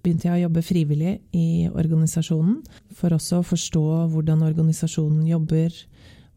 [0.06, 2.62] begynte jeg å jobbe frivillig i organisasjonen,
[2.96, 5.76] for også å forstå hvordan organisasjonen jobber,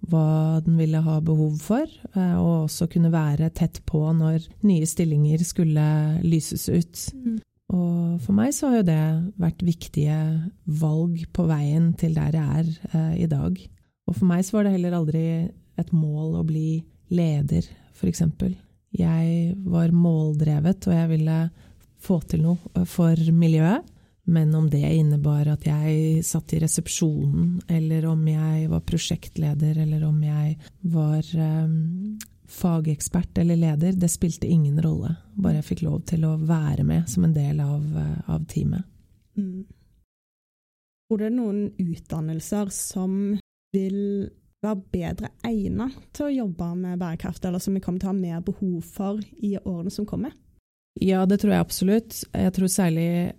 [0.06, 4.86] hva den ville ha behov for, eh, og også kunne være tett på når nye
[4.86, 5.86] stillinger skulle
[6.22, 7.02] lyses ut.
[7.14, 7.38] Mm.
[7.74, 9.06] Og for meg så har jo det
[9.42, 10.18] vært viktige
[10.78, 13.58] valg på veien til der jeg er eh, i dag.
[14.06, 15.24] Og for meg så var det heller aldri
[15.76, 17.66] et mål å bli leder,
[17.96, 18.22] f.eks.
[18.96, 21.40] Jeg var måldrevet, og jeg ville
[22.06, 23.84] få til noe for miljøet.
[24.28, 30.02] Men om det innebar at jeg satt i resepsjonen, eller om jeg var prosjektleder, eller
[30.08, 30.56] om jeg
[30.90, 32.18] var um,
[32.50, 35.12] fagekspert eller leder, det spilte ingen rolle.
[35.34, 38.82] Bare jeg fikk lov til å være med som en del av, uh, av teamet.
[39.38, 39.62] Mm.
[41.06, 43.14] Tror det er noen utdannelser som
[43.76, 44.02] vil
[44.64, 48.18] være bedre egnet til å jobbe med bærekraft, eller som vi kommer til å ha
[48.18, 50.34] mer behov for i årene som kommer?
[50.98, 52.22] Ja, det tror jeg absolutt.
[52.32, 53.34] Jeg tror særlig eh,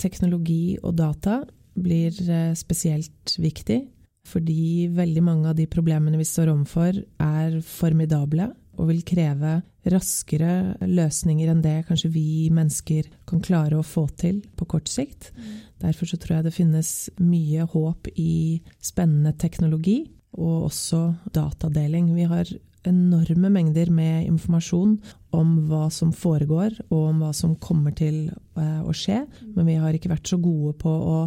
[0.00, 1.42] teknologi og data
[1.74, 3.84] blir eh, spesielt viktig.
[4.24, 9.58] Fordi veldig mange av de problemene vi står overfor, er formidable og vil kreve
[9.92, 15.28] raskere løsninger enn det kanskje vi mennesker kan klare å få til på kort sikt.
[15.36, 15.50] Mm.
[15.84, 21.02] Derfor så tror jeg det finnes mye håp i spennende teknologi, og også
[21.36, 22.08] datadeling.
[22.16, 22.48] Vi har
[22.88, 24.96] enorme mengder med informasjon
[25.34, 29.24] om hva som foregår, og om hva som kommer til eh, å skje,
[29.54, 31.18] men vi har ikke vært så gode på å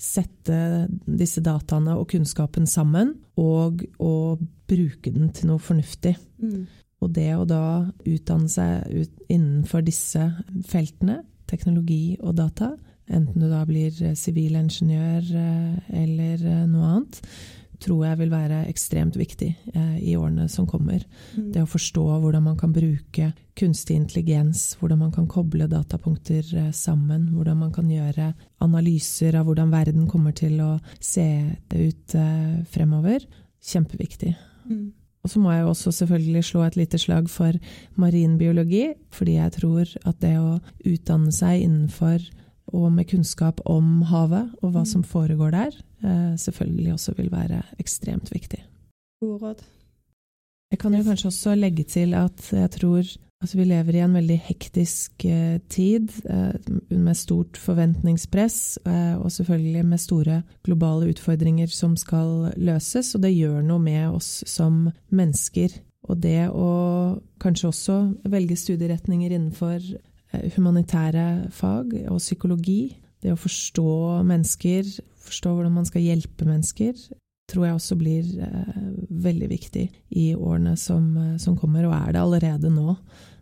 [0.00, 4.36] sette disse dataene og kunnskapen sammen, og å
[4.68, 6.16] bruke den til noe fornuftig.
[6.42, 6.66] Mm.
[7.04, 7.62] Og det å da
[8.08, 10.30] utdanne seg ut innenfor disse
[10.68, 12.72] feltene, teknologi og data,
[13.06, 17.20] enten du da blir sivilingeniør eh, eller eh, noe annet,
[17.82, 21.04] tror jeg vil være ekstremt viktig eh, i årene som kommer.
[21.36, 21.50] Mm.
[21.54, 26.70] Det å forstå hvordan man kan bruke kunstig intelligens, hvordan man kan koble datapunkter eh,
[26.76, 28.32] sammen, hvordan man kan gjøre
[28.64, 31.26] analyser av hvordan verden kommer til å se
[31.72, 33.26] det ut eh, fremover.
[33.66, 34.34] Kjempeviktig.
[34.70, 34.86] Mm.
[35.26, 37.56] Og så må jeg jo også selvfølgelig slå et lite slag for
[37.98, 42.22] marinbiologi, fordi jeg tror at det å utdanne seg innenfor
[42.74, 44.90] og med kunnskap om havet og hva mm.
[44.90, 48.62] som foregår der, eh, selvfølgelig også vil være ekstremt viktig.
[49.22, 49.62] God råd.
[50.70, 53.14] Jeg kan jo kanskje også legge til at jeg tror
[53.44, 56.56] at vi lever i en veldig hektisk eh, tid eh,
[56.90, 58.78] med stort forventningspress,
[59.20, 64.40] og selvfølgelig med store globale utfordringer som skal løses, og det gjør noe med oss
[64.48, 65.76] som mennesker.
[66.08, 66.70] Og det å
[67.42, 67.96] kanskje også
[68.30, 69.82] velge studieretninger innenfor
[70.56, 72.96] humanitære fag og psykologi.
[73.22, 73.92] Det å forstå
[74.26, 74.88] mennesker,
[75.26, 76.98] forstå hvordan man skal hjelpe mennesker,
[77.50, 78.82] tror jeg også blir eh,
[79.22, 79.86] veldig viktig
[80.18, 82.96] i årene som, eh, som, kommer, og er det allerede nå.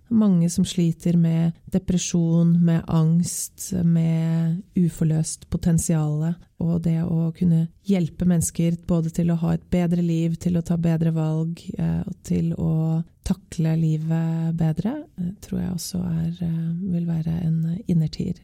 [0.08, 6.34] Mange som sliter med depresjon, med angst, med uforløst potensial.
[6.60, 10.64] Og det å kunne hjelpe mennesker både til å ha et bedre liv, til å
[10.66, 16.30] ta bedre valg, eh, og til å takle livet bedre, eh, tror jeg også er,
[16.40, 18.36] eh, vil være en innertier.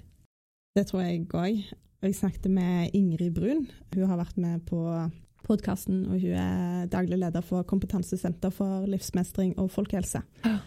[0.74, 1.64] Det tror jeg òg.
[2.02, 3.68] Jeg snakket med Ingrid Brun.
[3.94, 5.12] Hun har vært med på
[5.44, 10.22] podkasten, og hun er daglig leder for Kompetansesenter for livsmestring og folkehelse.
[10.44, 10.58] Ja.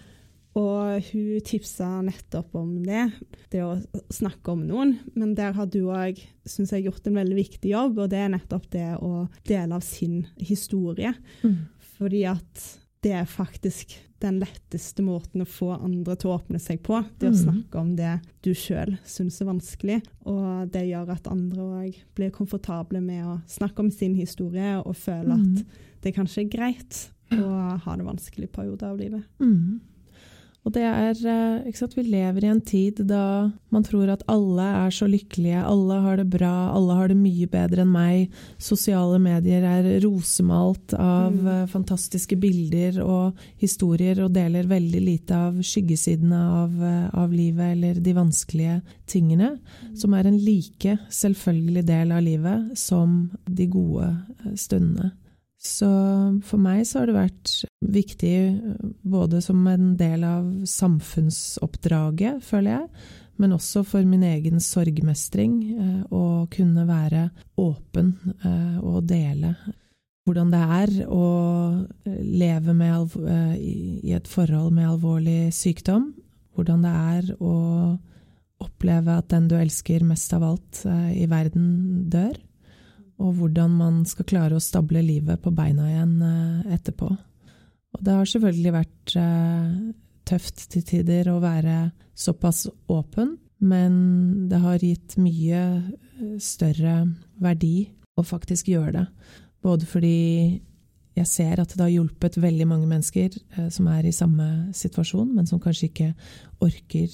[0.60, 3.08] Og hun tipsa nettopp om det,
[3.49, 3.74] det å
[4.14, 4.95] snakke om noen.
[5.18, 8.32] Men der har du òg, syns jeg, gjort en veldig viktig jobb, og det er
[8.36, 11.16] nettopp det å dele av sin historie.
[11.41, 11.58] Mm.
[11.97, 12.66] Fordi at
[13.04, 17.01] det er faktisk den letteste måten å få andre til å åpne seg på.
[17.20, 17.39] Det å mm.
[17.41, 18.14] snakke om det
[18.45, 19.97] du sjøl syns er vanskelig.
[20.30, 24.95] Og det gjør at andre òg blir komfortable med å snakke om sin historie og
[24.95, 25.82] føle at mm.
[26.06, 27.01] det kanskje er greit
[27.34, 27.49] å
[27.84, 29.28] ha det vanskelig i perioder av livet.
[29.41, 29.82] Mm.
[30.64, 34.24] Og det er eh, ikke sant, Vi lever i en tid da man tror at
[34.32, 38.36] alle er så lykkelige, alle har det bra, alle har det mye bedre enn meg.
[38.61, 41.41] Sosiale medier er rosemalt av mm.
[41.53, 47.74] Eh, fantastiske bilder og historier, og deler veldig lite av skyggesidene av, eh, av livet
[47.76, 48.78] eller de vanskelige
[49.09, 49.97] tingene, mm.
[49.99, 54.14] som er en like selvfølgelig del av livet som de gode
[54.55, 55.11] stundene.
[55.64, 55.88] Så
[56.43, 57.51] for meg så har det vært
[57.93, 58.36] viktig
[59.07, 63.05] både som en del av samfunnsoppdraget, føler jeg,
[63.39, 67.30] men også for min egen sorgmestring, eh, å kunne være
[67.64, 68.11] åpen
[68.43, 69.55] eh, og dele
[70.24, 71.26] hvordan det er å
[72.07, 73.16] leve med,
[73.59, 76.14] i et forhold med alvorlig sykdom.
[76.55, 77.55] Hvordan det er å
[78.64, 82.38] oppleve at den du elsker mest av alt i verden, dør
[83.24, 87.09] og hvordan man skal klare å stable livet på beina igjen eh, etterpå.
[87.93, 89.69] Og det har selvfølgelig vært eh,
[90.28, 91.78] tøft til tider å være
[92.17, 93.93] såpass åpen, men
[94.51, 96.99] det har gitt mye eh, større
[97.43, 97.88] verdi
[98.19, 99.07] å faktisk gjøre det.
[99.63, 100.19] Både fordi
[101.13, 103.36] jeg ser at det har hjulpet veldig mange mennesker
[103.71, 106.07] som er i samme situasjon, men som kanskje ikke
[106.65, 107.13] orker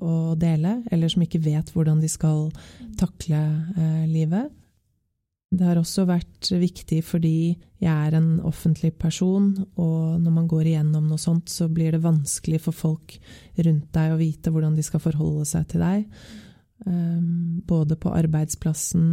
[0.00, 2.46] å dele, eller som ikke vet hvordan de skal
[2.96, 3.42] takle
[4.08, 4.48] livet.
[5.54, 7.36] Det har også vært viktig fordi
[7.78, 12.02] jeg er en offentlig person, og når man går igjennom noe sånt, så blir det
[12.02, 13.14] vanskelig for folk
[13.60, 16.08] rundt deg å vite hvordan de skal forholde seg til deg.
[16.84, 19.06] Um, både på arbeidsplassen,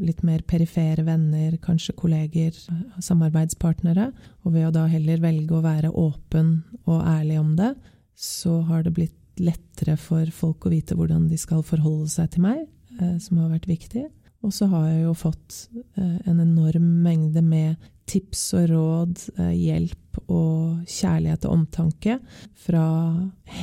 [0.00, 2.56] litt mer perifere venner, kanskje kolleger,
[3.04, 4.10] samarbeidspartnere.
[4.46, 7.74] Og ved å da heller velge å være åpen og ærlig om det,
[8.16, 12.48] så har det blitt lettere for folk å vite hvordan de skal forholde seg til
[12.48, 12.64] meg,
[12.96, 14.08] uh, som har vært viktig.
[14.44, 15.60] Og så har jeg jo fått
[15.98, 17.76] uh, en enorm mengde med
[18.06, 22.18] tips og råd, uh, hjelp og kjærlighet og omtanke
[22.66, 22.86] fra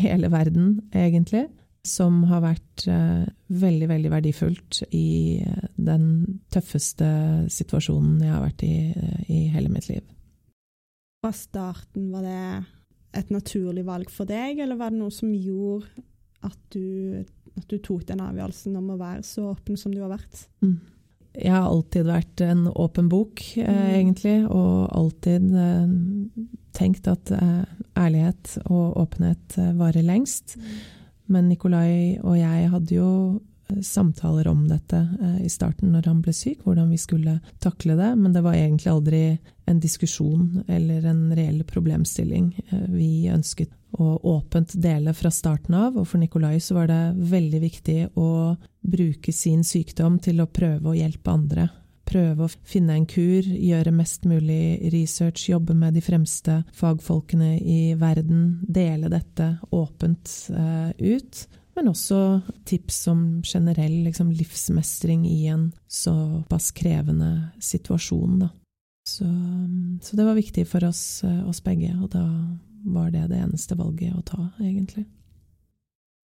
[0.01, 1.47] hele verden, egentlig
[1.83, 6.05] som har vært eh, veldig, veldig verdifullt i eh, den
[6.53, 7.09] tøffeste
[7.51, 10.03] situasjonen jeg har vært i eh, i hele mitt liv.
[11.23, 16.07] Fra starten, var det et naturlig valg for deg, eller var det noe som gjorde
[16.43, 17.23] at du,
[17.59, 20.47] at du tok den avgjørelsen om å være så åpen som du har vært?
[20.63, 20.79] Mm.
[21.33, 23.93] Jeg har alltid vært en åpen bok, eh, mm.
[23.97, 25.95] egentlig, og alltid eh,
[26.77, 27.63] tenkt at eh,
[27.97, 30.57] ærlighet og åpenhet varer lengst.
[30.57, 30.75] Mm.
[31.33, 33.41] Men Nikolai og jeg hadde jo eh,
[33.81, 38.13] samtaler om dette eh, i starten når han ble syk, hvordan vi skulle takle det,
[38.19, 39.21] men det var egentlig aldri
[39.65, 42.51] en diskusjon eller en reell problemstilling.
[42.69, 47.01] Eh, vi ønsket å åpent dele fra starten av, og for Nikolai så var det
[47.29, 51.69] veldig viktig å bruke sin sykdom til å prøve å hjelpe andre
[52.13, 57.81] prøve å finne en kur, gjøre mest mulig research, jobbe med de fremste fagfolkene i
[57.99, 61.45] verden, dele dette åpent uh, ut.
[61.73, 68.45] Men også tips om generell liksom, livsmestring i en såpass krevende situasjon.
[69.09, 69.25] Så,
[70.01, 72.23] så, det var viktig for oss, uh, oss begge, og da
[72.83, 75.05] var det det eneste valget å ta, egentlig.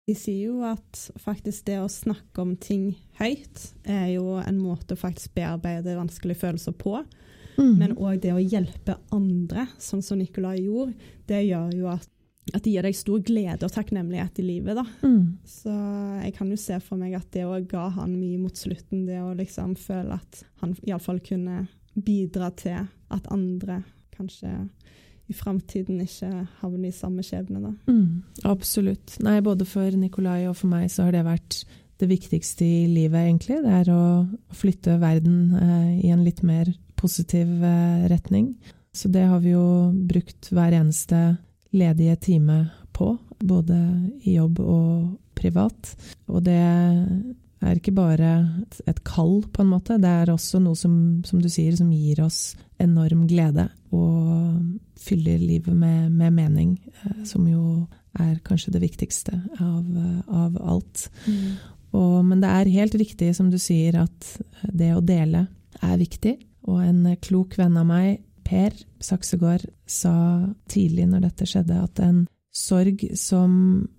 [0.09, 4.97] De sier jo at faktisk det å snakke om ting høyt er jo en måte
[4.97, 7.03] å faktisk bearbeide vanskelige følelser på.
[7.59, 7.75] Mm.
[7.77, 10.95] Men òg det å hjelpe andre, sånn som Nicolai gjorde,
[11.29, 12.09] det gjør jo at,
[12.55, 14.79] at det gir deg stor glede og takknemlighet i livet.
[14.79, 14.85] da.
[15.03, 15.39] Mm.
[15.49, 15.75] Så
[16.23, 19.21] jeg kan jo se for meg at det òg ga han mye mot slutten, det
[19.23, 21.67] å liksom føle at han iallfall kunne
[21.99, 23.83] bidra til at andre
[24.15, 24.53] kanskje
[25.29, 26.31] i framtiden ikke
[26.63, 27.61] havner i samme skjebne.
[27.61, 27.75] Da.
[27.91, 29.19] Mm, absolutt.
[29.25, 31.61] Nei, både for Nikolai og for meg så har det vært
[31.99, 33.59] det viktigste i livet, egentlig.
[33.65, 34.03] Det er å
[34.57, 38.55] flytte verden eh, i en litt mer positiv eh, retning.
[38.95, 41.37] Så det har vi jo brukt hver eneste
[41.75, 42.61] ledige time
[42.93, 43.79] på, både
[44.27, 45.93] i jobb og privat.
[46.27, 48.33] Og det er ikke bare
[48.87, 49.99] et kall, på en måte.
[50.01, 50.95] Det er også noe som,
[51.27, 53.69] som du sier, som gir oss enorm glede.
[53.95, 54.59] Og
[54.99, 57.87] fyller livet med, med mening, eh, som jo
[58.19, 59.85] er kanskje det viktigste av,
[60.27, 61.07] av alt.
[61.27, 61.59] Mm.
[61.99, 65.47] Og, men det er helt riktig som du sier, at det å dele
[65.85, 66.35] er viktig.
[66.69, 68.73] Og en klok venn av meg, Per
[69.05, 70.15] Saksegård, sa
[70.73, 72.23] tidlig når dette skjedde, at en
[72.55, 73.53] sorg, som,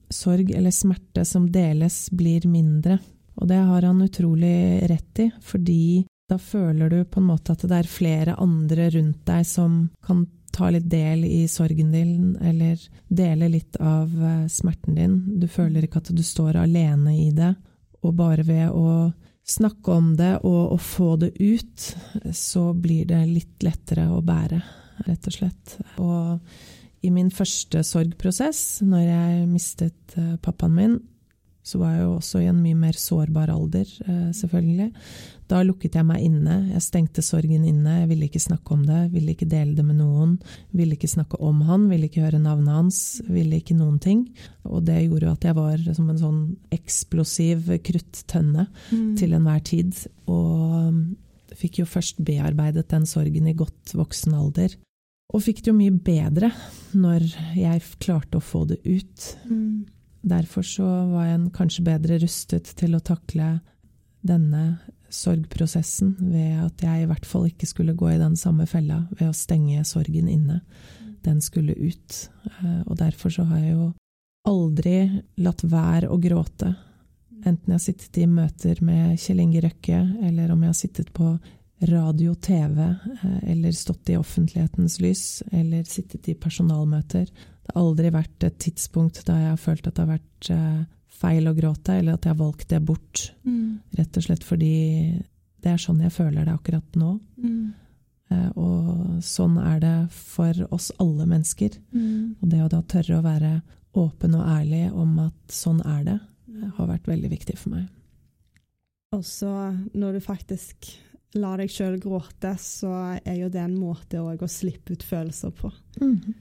[0.10, 2.98] sorg eller smerte som deles, blir mindre.
[3.40, 7.64] Og det har han utrolig rett i, fordi da føler du på en måte at
[7.66, 12.82] det er flere andre rundt deg som kan ta litt del i sorgen din, eller
[13.08, 15.16] dele litt av eh, smerten din.
[15.40, 17.54] Du føler ikke at du står alene i det,
[18.02, 19.12] og bare ved å
[19.50, 21.88] snakke om det og, og få det ut,
[22.36, 24.60] så blir det litt lettere å bære,
[25.08, 25.78] rett og slett.
[26.02, 30.98] Og i min første sorgprosess, når jeg mistet eh, pappaen min,
[31.66, 34.90] så var jeg jo også i en mye mer sårbar alder, eh, selvfølgelig.
[35.50, 39.00] Da lukket jeg meg inne, jeg stengte sorgen inne, jeg ville ikke snakke om det,
[39.14, 40.36] ville ikke dele det med noen,
[40.78, 44.28] ville ikke snakke om han, ville ikke høre navnet hans, ville ikke noen ting.
[44.70, 46.44] Og det gjorde jo at jeg var som en sånn
[46.76, 49.16] eksplosiv kruttønne mm.
[49.20, 49.98] til enhver tid.
[50.30, 54.78] Og fikk jo først bearbeidet den sorgen i godt voksen alder.
[55.34, 56.50] Og fikk det jo mye bedre
[56.98, 57.26] når
[57.58, 59.32] jeg klarte å få det ut.
[59.50, 59.90] Mm.
[60.22, 63.60] Derfor så var jeg kanskje bedre rustet til å takle
[64.26, 69.04] denne sorgprosessen ved at jeg i hvert fall ikke skulle gå i den samme fella
[69.16, 70.60] ved å stenge sorgen inne.
[71.26, 72.20] Den skulle ut.
[72.46, 73.88] Eh, og derfor så har jeg jo
[74.50, 74.98] aldri
[75.42, 76.74] latt være å gråte.
[77.40, 81.14] Enten jeg har sittet i møter med Kjell Inge Røkke, eller om jeg har sittet
[81.16, 81.34] på
[81.90, 87.30] radio, TV, eh, eller stått i offentlighetens lys, eller sittet i personalmøter.
[87.70, 90.80] Det har aldri vært et tidspunkt da jeg har følt at det har vært eh,
[91.20, 93.28] feil å gråte, eller at jeg har valgt det bort.
[93.46, 93.78] Mm.
[94.00, 94.72] Rett og slett fordi
[95.62, 97.12] det er sånn jeg føler det akkurat nå.
[97.38, 97.68] Mm.
[98.34, 101.78] Eh, og sånn er det for oss alle mennesker.
[101.94, 102.40] Mm.
[102.42, 103.54] Og det å da tørre å være
[104.00, 106.18] åpen og ærlig om at sånn er det,
[106.76, 107.86] har vært veldig viktig for meg.
[109.14, 109.54] Også
[109.94, 110.90] når du faktisk
[111.38, 115.70] lar deg sjøl gråte, så er jo det en måte å slippe ut følelser på.
[116.02, 116.34] Mm.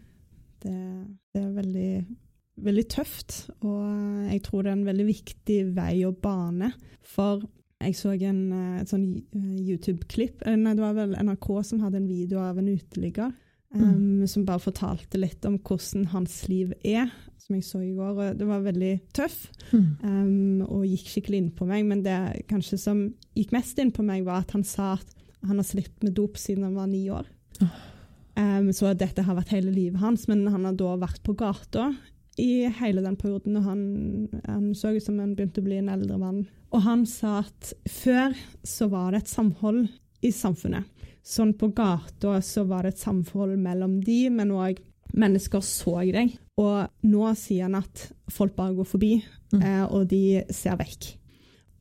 [0.63, 0.79] Det,
[1.35, 1.91] det, er veldig
[2.65, 3.39] veldig tøft.
[3.63, 3.85] Og
[4.33, 6.73] jeg tror det er en veldig viktig vei å bane.
[7.07, 7.45] For
[7.79, 8.41] jeg så en,
[8.81, 10.43] et sånn YouTube-klipp.
[10.49, 13.35] Nei, det var vel NRK som hadde en video av en uteligger.
[13.69, 18.17] Um, Som bare fortalte litt om hvordan hans liv er, som jeg så i går.
[18.17, 19.37] og Det var veldig tøff
[19.75, 19.89] mm.
[20.03, 21.85] um, og gikk skikkelig inn på meg.
[21.87, 22.17] Men det
[22.51, 23.05] kanskje som
[23.37, 26.41] gikk mest inn på meg, var at han sa at han har slitt med dop
[26.41, 27.29] siden han var ni år.
[28.39, 31.91] Um, så dette har vært hele livet hans, men han har da vært på gata
[32.39, 33.57] i hele den perioden.
[33.59, 33.81] og Han,
[34.47, 36.45] han så ut som han begynte å bli en eldre mann.
[36.71, 39.89] Og han sa at før så var det et samhold
[40.23, 40.87] i samfunnet.
[41.27, 44.79] Sånn på gata så var det et samhold mellom de, men òg
[45.19, 46.37] mennesker så deg.
[46.61, 49.13] Og nå sier han at folk bare går forbi,
[49.53, 49.61] mm.
[49.61, 50.23] eh, og de
[50.55, 51.18] ser vekk.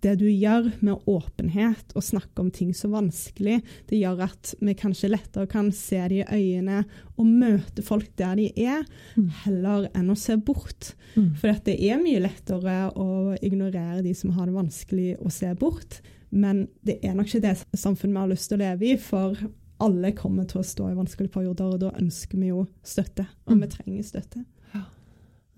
[0.07, 4.75] Det du gjør med åpenhet og snakke om ting så vanskelig, det gjør at vi
[4.77, 6.83] kanskje lettere kan se de i øynene
[7.17, 8.85] og møte folk der de er,
[9.17, 9.27] mm.
[9.43, 10.93] heller enn å se bort.
[11.17, 11.33] Mm.
[11.41, 15.99] For det er mye lettere å ignorere de som har det vanskelig, å se bort.
[16.29, 18.99] Men det er nok ikke det samfunnet vi har lyst til å leve i.
[19.01, 19.47] For
[19.83, 23.27] alle kommer til å stå i vanskelige perioder, og da ønsker vi jo støtte.
[23.47, 23.65] Og mm.
[23.65, 24.43] vi trenger støtte.
[24.75, 24.85] Ja.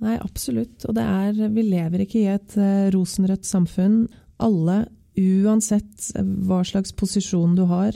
[0.05, 0.87] Nei, absolutt.
[0.89, 4.01] Og det er Vi lever ikke i et uh, rosenrødt samfunn.
[4.39, 4.85] Alle,
[5.19, 6.09] uansett
[6.47, 7.95] hva slags posisjon du har,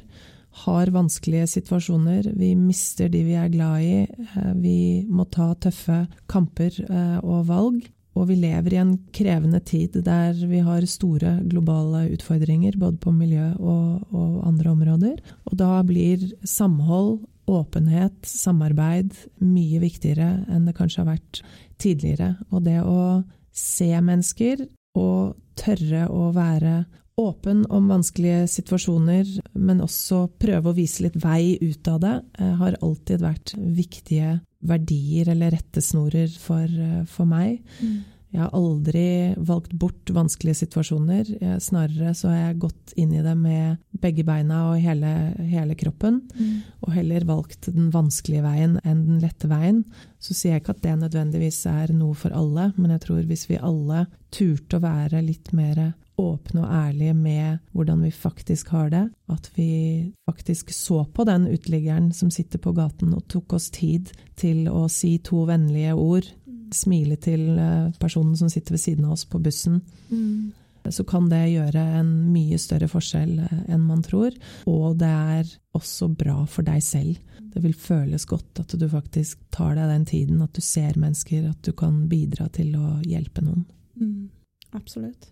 [0.63, 2.29] har vanskelige situasjoner.
[2.37, 3.97] Vi mister de vi er glad i.
[4.35, 4.77] Uh, vi
[5.09, 7.83] må ta tøffe kamper uh, og valg.
[8.13, 13.13] Og vi lever i en krevende tid der vi har store globale utfordringer, både på
[13.15, 15.15] miljø og, og, andre områder.
[15.49, 21.41] Og da blir samhold, åpenhet, samarbeid mye viktigere enn det kanskje har vært
[21.81, 22.35] tidligere.
[22.53, 23.23] Og det å
[23.57, 24.67] se mennesker
[25.01, 26.83] og tørre å være
[27.19, 32.55] åpen om vanskelige situasjoner, men også prøve å vise litt vei ut av det, eh,
[32.57, 37.61] har alltid vært viktige verdier eller rettesnorer for, eh, for meg.
[37.81, 38.03] Mm.
[38.33, 39.05] Jeg har aldri
[39.37, 41.27] valgt bort vanskelige situasjoner.
[41.37, 45.11] Jeg, snarere så har jeg gått inn i det med begge beina og hele,
[45.51, 46.23] hele kroppen.
[46.33, 46.55] Mm.
[46.81, 49.83] Og heller valgt den vanskelige veien enn den lette veien.
[50.17, 53.45] Så sier jeg ikke at det nødvendigvis er noe for alle, men jeg tror hvis
[53.51, 58.89] vi alle turte å være litt mer åpne og ærlige med hvordan vi faktisk har
[58.93, 59.03] det.
[59.31, 64.11] At vi faktisk så på den uteliggeren som sitter på gaten og tok oss tid
[64.39, 66.29] til å si to vennlige ord.
[66.75, 69.81] Smile til eh, personen som sitter ved siden av oss på bussen.
[70.09, 70.51] Mm.
[70.91, 74.35] Så kan det gjøre en mye større forskjell eh, enn man tror.
[74.69, 77.19] Og det er også bra for deg selv.
[77.53, 81.51] Det vil føles godt at du faktisk tar deg den tiden, at du ser mennesker,
[81.51, 83.67] at du kan bidra til å hjelpe noen.
[83.99, 84.31] Mm.
[84.73, 85.29] Absolutt.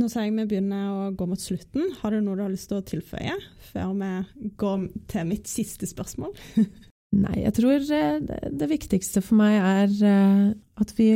[0.00, 1.90] Nå ser jeg vi begynner å gå mot slutten.
[2.00, 3.34] Har du noe du har lyst til å tilføye
[3.68, 6.32] før vi går til mitt siste spørsmål?
[7.12, 10.44] Nei, jeg tror eh, det viktigste for meg er eh,
[10.80, 11.10] at vi,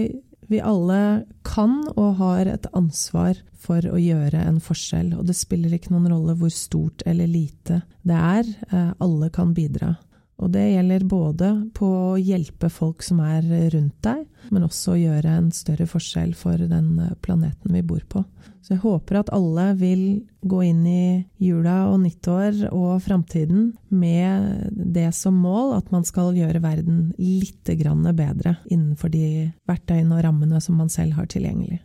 [0.51, 5.15] vi, alle kan og har et ansvar for å gjøre en forskjell.
[5.17, 8.53] Og det spiller ikke noen rolle hvor stort eller lite det er.
[8.69, 9.95] Eh, alle kan bidra.
[10.37, 14.99] Og det gjelder både på å hjelpe folk som er rundt deg, men også å
[15.01, 18.21] gjøre en større forskjell for den planeten vi bor på.
[18.61, 20.03] Så jeg håper at alle vil
[20.45, 26.37] gå inn i jula og nyttår og framtiden med det som mål at man skal
[26.37, 31.81] gjøre verden litt bedre innenfor de verktøyene og rammene som man selv har tilgjengelig.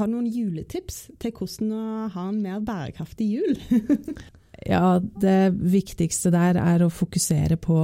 [0.00, 3.56] Har du noen juletips til hvordan å ha en mer bærekraftig jul?
[4.66, 7.76] Ja, det viktigste der er å fokusere på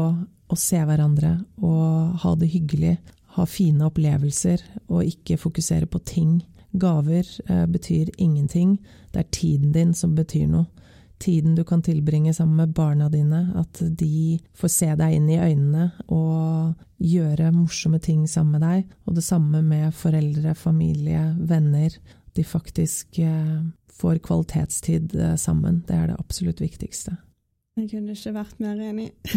[0.46, 2.96] å se hverandre og ha det hyggelig.
[3.36, 6.38] Ha fine opplevelser, og ikke fokusere på ting.
[6.76, 8.78] Gaver eh, betyr ingenting.
[9.12, 10.66] Det er tiden din som betyr noe.
[11.20, 15.38] Tiden du kan tilbringe sammen med barna dine, at de får se deg inn i
[15.40, 18.90] øynene og gjøre morsomme ting sammen med deg.
[19.08, 21.96] Og det samme med foreldre, familie, venner.
[22.36, 23.64] De faktisk eh,
[23.96, 25.82] får kvalitetstid eh, sammen.
[25.88, 27.16] Det er det absolutt viktigste.
[27.76, 29.10] Jeg kunne ikke vært mer enig.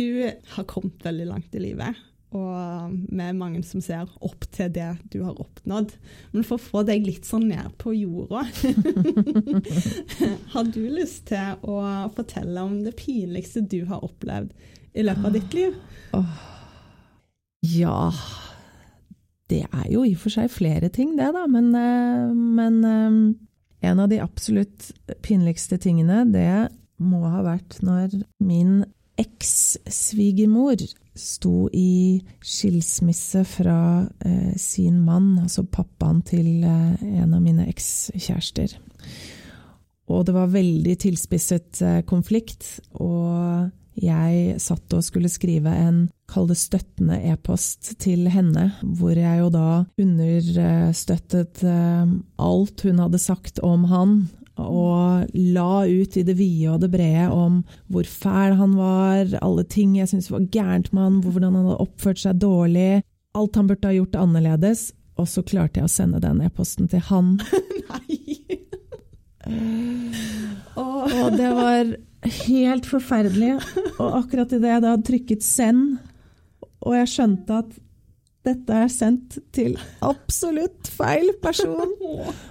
[0.00, 0.08] du
[0.54, 1.98] har kommet veldig langt i livet,
[2.34, 5.92] og vi er mange som ser opp til det du har oppnådd.
[6.32, 8.42] Men for å få deg litt sånn ned på jorda
[10.54, 11.76] Har du lyst til å
[12.16, 14.50] fortelle om det pinligste du har opplevd
[14.94, 15.78] i løpet av ditt liv?
[17.74, 17.98] Ja
[19.52, 21.44] det er jo i og for seg flere ting, det, da.
[21.50, 24.90] Men, eh, men eh, en av de absolutt
[25.24, 26.68] pinligste tingene, det
[27.02, 28.14] må ha vært når
[28.44, 28.82] min
[29.20, 30.80] eks-svigermor
[31.14, 33.78] sto i skilsmisse fra
[34.26, 38.74] eh, sin mann, altså pappaen til eh, en av mine ekskjærester.
[40.10, 42.66] Og det var veldig tilspisset eh, konflikt,
[42.98, 49.40] og jeg satt og skulle skrive en kall det støttende e-post til henne, hvor jeg
[49.40, 49.68] jo da
[50.00, 54.16] understøttet eh, alt hun hadde sagt om han,
[54.60, 59.64] og la ut i det vide og det brede om hvor fæl han var, alle
[59.66, 63.02] ting jeg syntes var gærent med han, hvordan han hadde oppført seg dårlig,
[63.34, 64.92] alt han burde ha gjort annerledes.
[65.18, 67.36] Og så klarte jeg å sende den e-posten til han.
[67.90, 68.18] Nei!
[70.74, 71.92] Og det var
[72.48, 73.52] helt forferdelig.
[73.98, 75.98] Og akkurat idet jeg da trykket 'send',
[76.84, 77.80] og jeg skjønte at
[78.44, 81.94] dette er sendt til absolutt feil person,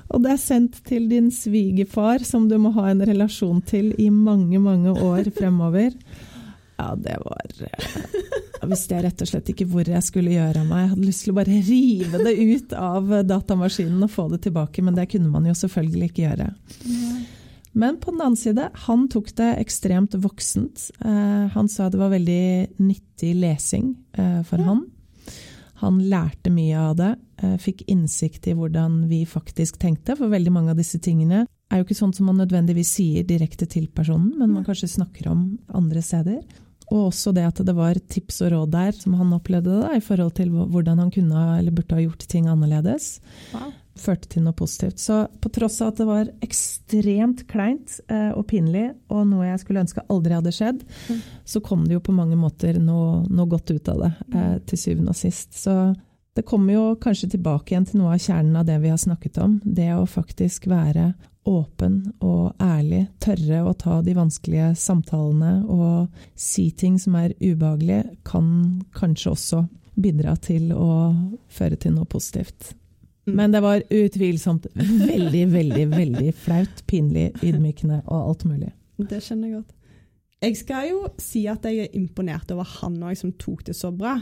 [0.10, 4.10] og det er sendt til din svigerfar, som du må ha en relasjon til i
[4.10, 5.94] mange, mange år fremover.
[6.80, 7.46] Ja, det var
[8.64, 10.82] Jeg visste rett og slett ikke hvor jeg skulle gjøre av meg.
[10.82, 14.82] Jeg hadde lyst til å bare rive det ut av datamaskinen og få det tilbake,
[14.82, 16.50] men det kunne man jo selvfølgelig ikke gjøre.
[17.74, 20.92] Men på den annen side, han tok det ekstremt voksent.
[21.02, 24.68] Eh, han sa det var veldig nyttig lesing eh, for ja.
[24.70, 24.84] han.
[25.82, 30.54] Han lærte mye av det, eh, fikk innsikt i hvordan vi faktisk tenkte, for veldig
[30.54, 34.36] mange av disse tingene er jo ikke sånn som man nødvendigvis sier direkte til personen,
[34.38, 36.44] men man kanskje snakker om andre steder.
[36.94, 40.04] Og også det at det var tips og råd der som han opplevde det, i
[40.04, 43.16] forhold til hvordan han kunne eller burde ha gjort ting annerledes.
[43.56, 45.02] Wow førte til noe positivt.
[45.02, 49.62] Så på tross av at det var ekstremt kleint eh, og pinlig, og noe jeg
[49.62, 51.20] skulle ønske aldri hadde skjedd, mm.
[51.46, 54.82] så kom det jo på mange måter noe, noe godt ut av det, eh, til
[54.82, 55.54] syvende og sist.
[55.62, 55.78] Så
[56.34, 59.38] det kommer jo kanskje tilbake igjen til noe av kjernen av det vi har snakket
[59.44, 59.60] om.
[59.64, 61.12] Det å faktisk være
[61.50, 66.08] åpen og ærlig, tørre å ta de vanskelige samtalene og
[66.40, 68.48] si ting som er ubehagelige, kan
[68.96, 70.88] kanskje også bidra til å
[71.54, 72.74] føre til noe positivt.
[73.24, 73.36] Mm.
[73.40, 78.74] Men det var utvilsomt veldig, veldig, veldig flaut, pinlig, ydmykende og alt mulig.
[79.00, 79.80] Det skjønner jeg godt.
[80.44, 83.94] Jeg skal jo si at jeg er imponert over han òg, som tok det så
[83.96, 84.18] bra.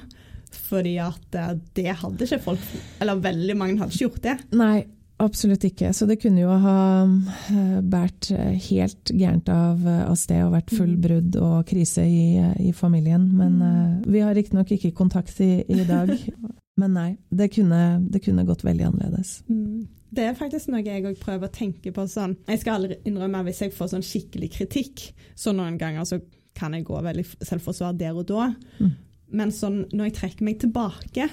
[0.52, 2.64] Fordi at eh, det hadde ikke folk
[2.99, 4.34] Eller veldig mange hadde ikke gjort det.
[4.60, 4.84] Nei,
[5.24, 5.93] absolutt ikke.
[5.95, 6.78] Så det kunne jo ha
[7.08, 8.30] eh, båret
[8.68, 11.02] helt gærent av, av sted og vært full mm.
[11.08, 12.36] brudd og krise i,
[12.68, 13.30] i familien.
[13.34, 16.14] Men uh, vi har riktignok ikke kontakt i, i dag.
[16.80, 19.42] Men nei, det kunne, det kunne gått veldig annerledes.
[19.52, 19.88] Mm.
[20.12, 23.46] Det er faktisk noe jeg òg prøver å tenke på sånn Jeg skal aldri innrømme
[23.48, 25.06] hvis jeg får sånn skikkelig kritikk,
[25.40, 26.20] så noen ganger så
[26.58, 28.50] kan jeg gå veldig selvforsvar der og da.
[28.82, 28.92] Mm.
[29.32, 31.30] Men sånn når jeg trekker meg tilbake,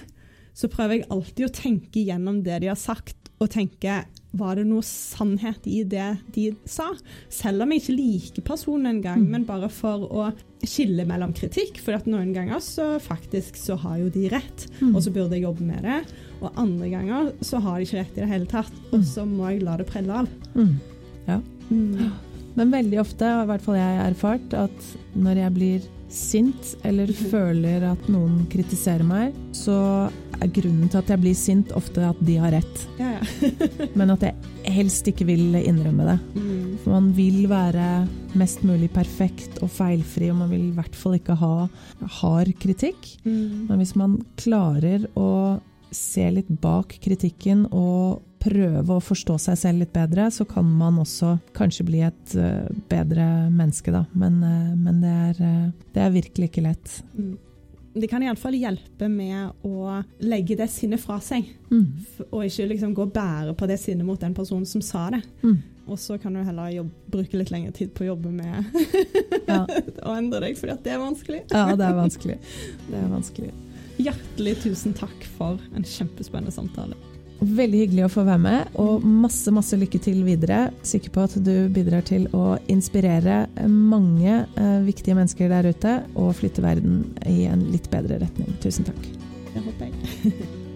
[0.54, 4.00] så prøver jeg alltid å tenke gjennom det de har sagt, og tenke
[4.36, 6.90] var det noe sannhet i det de sa?
[7.32, 9.30] Selv om jeg ikke liker personen engang, mm.
[9.32, 10.28] men bare for å
[10.60, 11.80] skille mellom kritikk.
[11.84, 14.92] For at noen ganger så faktisk så har jo de rett, mm.
[14.92, 16.00] og så burde jeg jobbe med det.
[16.42, 19.10] Og andre ganger så har de ikke rett i det hele tatt, og mm.
[19.14, 20.32] så må jeg la det prelle av.
[20.54, 20.74] Mm.
[21.28, 21.40] Ja.
[21.68, 22.10] Mm.
[22.58, 27.10] Men veldig ofte, i hvert fall jeg har erfart, at når jeg blir sint eller
[27.12, 29.76] føler at noen kritiserer meg, så
[30.38, 32.84] er grunnen til at jeg blir sint, ofte at de har rett.
[33.00, 33.48] Ja, ja.
[33.98, 36.18] Men at jeg helst ikke vil innrømme det.
[36.38, 36.76] Mm.
[36.82, 37.88] For man vil være
[38.38, 41.54] mest mulig perfekt og feilfri, og man vil i hvert fall ikke ha
[42.20, 43.10] hard kritikk.
[43.24, 43.66] Mm.
[43.70, 45.58] Men hvis man klarer å
[45.94, 51.00] se litt bak kritikken og prøve å forstå seg selv litt bedre, så kan man
[51.02, 54.04] også kanskje bli et uh, bedre menneske, da.
[54.18, 56.98] Men, uh, men det, er, uh, det, er, virkelig ikke lett.
[57.16, 57.36] Mm.
[57.98, 61.48] Det kan iallfall hjelpe med å legge det sinnet fra seg.
[61.72, 61.88] Mm.
[62.28, 65.24] Og ikke liksom gå og bære på det sinnet mot den personen som sa det.
[65.42, 65.56] Mm.
[65.88, 68.60] Og så kan du heller jobbe, bruke litt lengre tid på å jobbe med
[69.48, 69.62] ja.
[70.08, 71.42] å endre deg, fordi det er vanskelig.
[71.48, 72.38] ja, det er vanskelig.
[72.90, 73.52] Det er vanskelig.
[73.98, 77.07] Hjertelig tusen takk for en kjempespennende samtale.
[77.38, 80.72] Veldig hyggelig å få være med, og masse masse lykke til videre.
[80.82, 86.34] Sikker på at du bidrar til å inspirere mange uh, viktige mennesker der ute, og
[86.40, 88.50] flytte verden i en litt bedre retning.
[88.64, 89.02] Tusen takk.
[89.54, 89.94] Det håper jeg.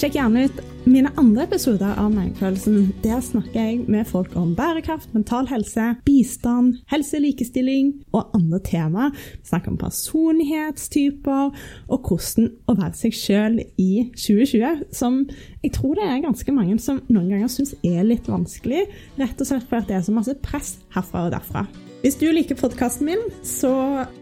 [0.00, 0.56] Sjekk gjerne ut
[0.88, 2.92] mine andre episoder av Magefølelsen.
[3.04, 9.10] Der snakker jeg med folk om bærekraft, mental helse, bistand, helse, likestilling og andre temaer.
[9.12, 11.52] Vi snakker om personlighetstyper
[11.88, 15.22] og hvordan å være seg sjøl i 2020, som
[15.62, 18.86] jeg tror det er ganske mange som noen ganger syns er litt vanskelig,
[19.20, 21.68] rett og slett fordi det er så masse press herfra og derfra.
[22.00, 23.70] Hvis du liker podkasten min, så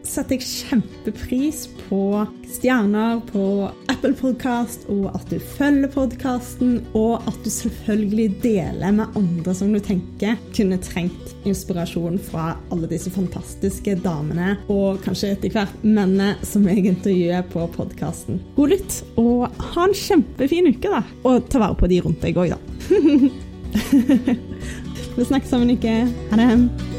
[0.02, 7.38] setter jeg kjempepris på stjerner på Apple Podkast, og at du følger podkasten, og at
[7.44, 13.94] du selvfølgelig deler med andre som du tenker kunne trengt inspirasjon fra alle disse fantastiske
[14.02, 18.42] damene, og kanskje etter hvert mennene som jeg intervjuer på podkasten.
[18.58, 21.06] God lytt, og ha en kjempefin uke, da.
[21.22, 22.60] Og ta vare på de rundt deg òg, da.
[25.18, 26.00] Vi snakkes om en uke.
[26.32, 26.97] Ha det.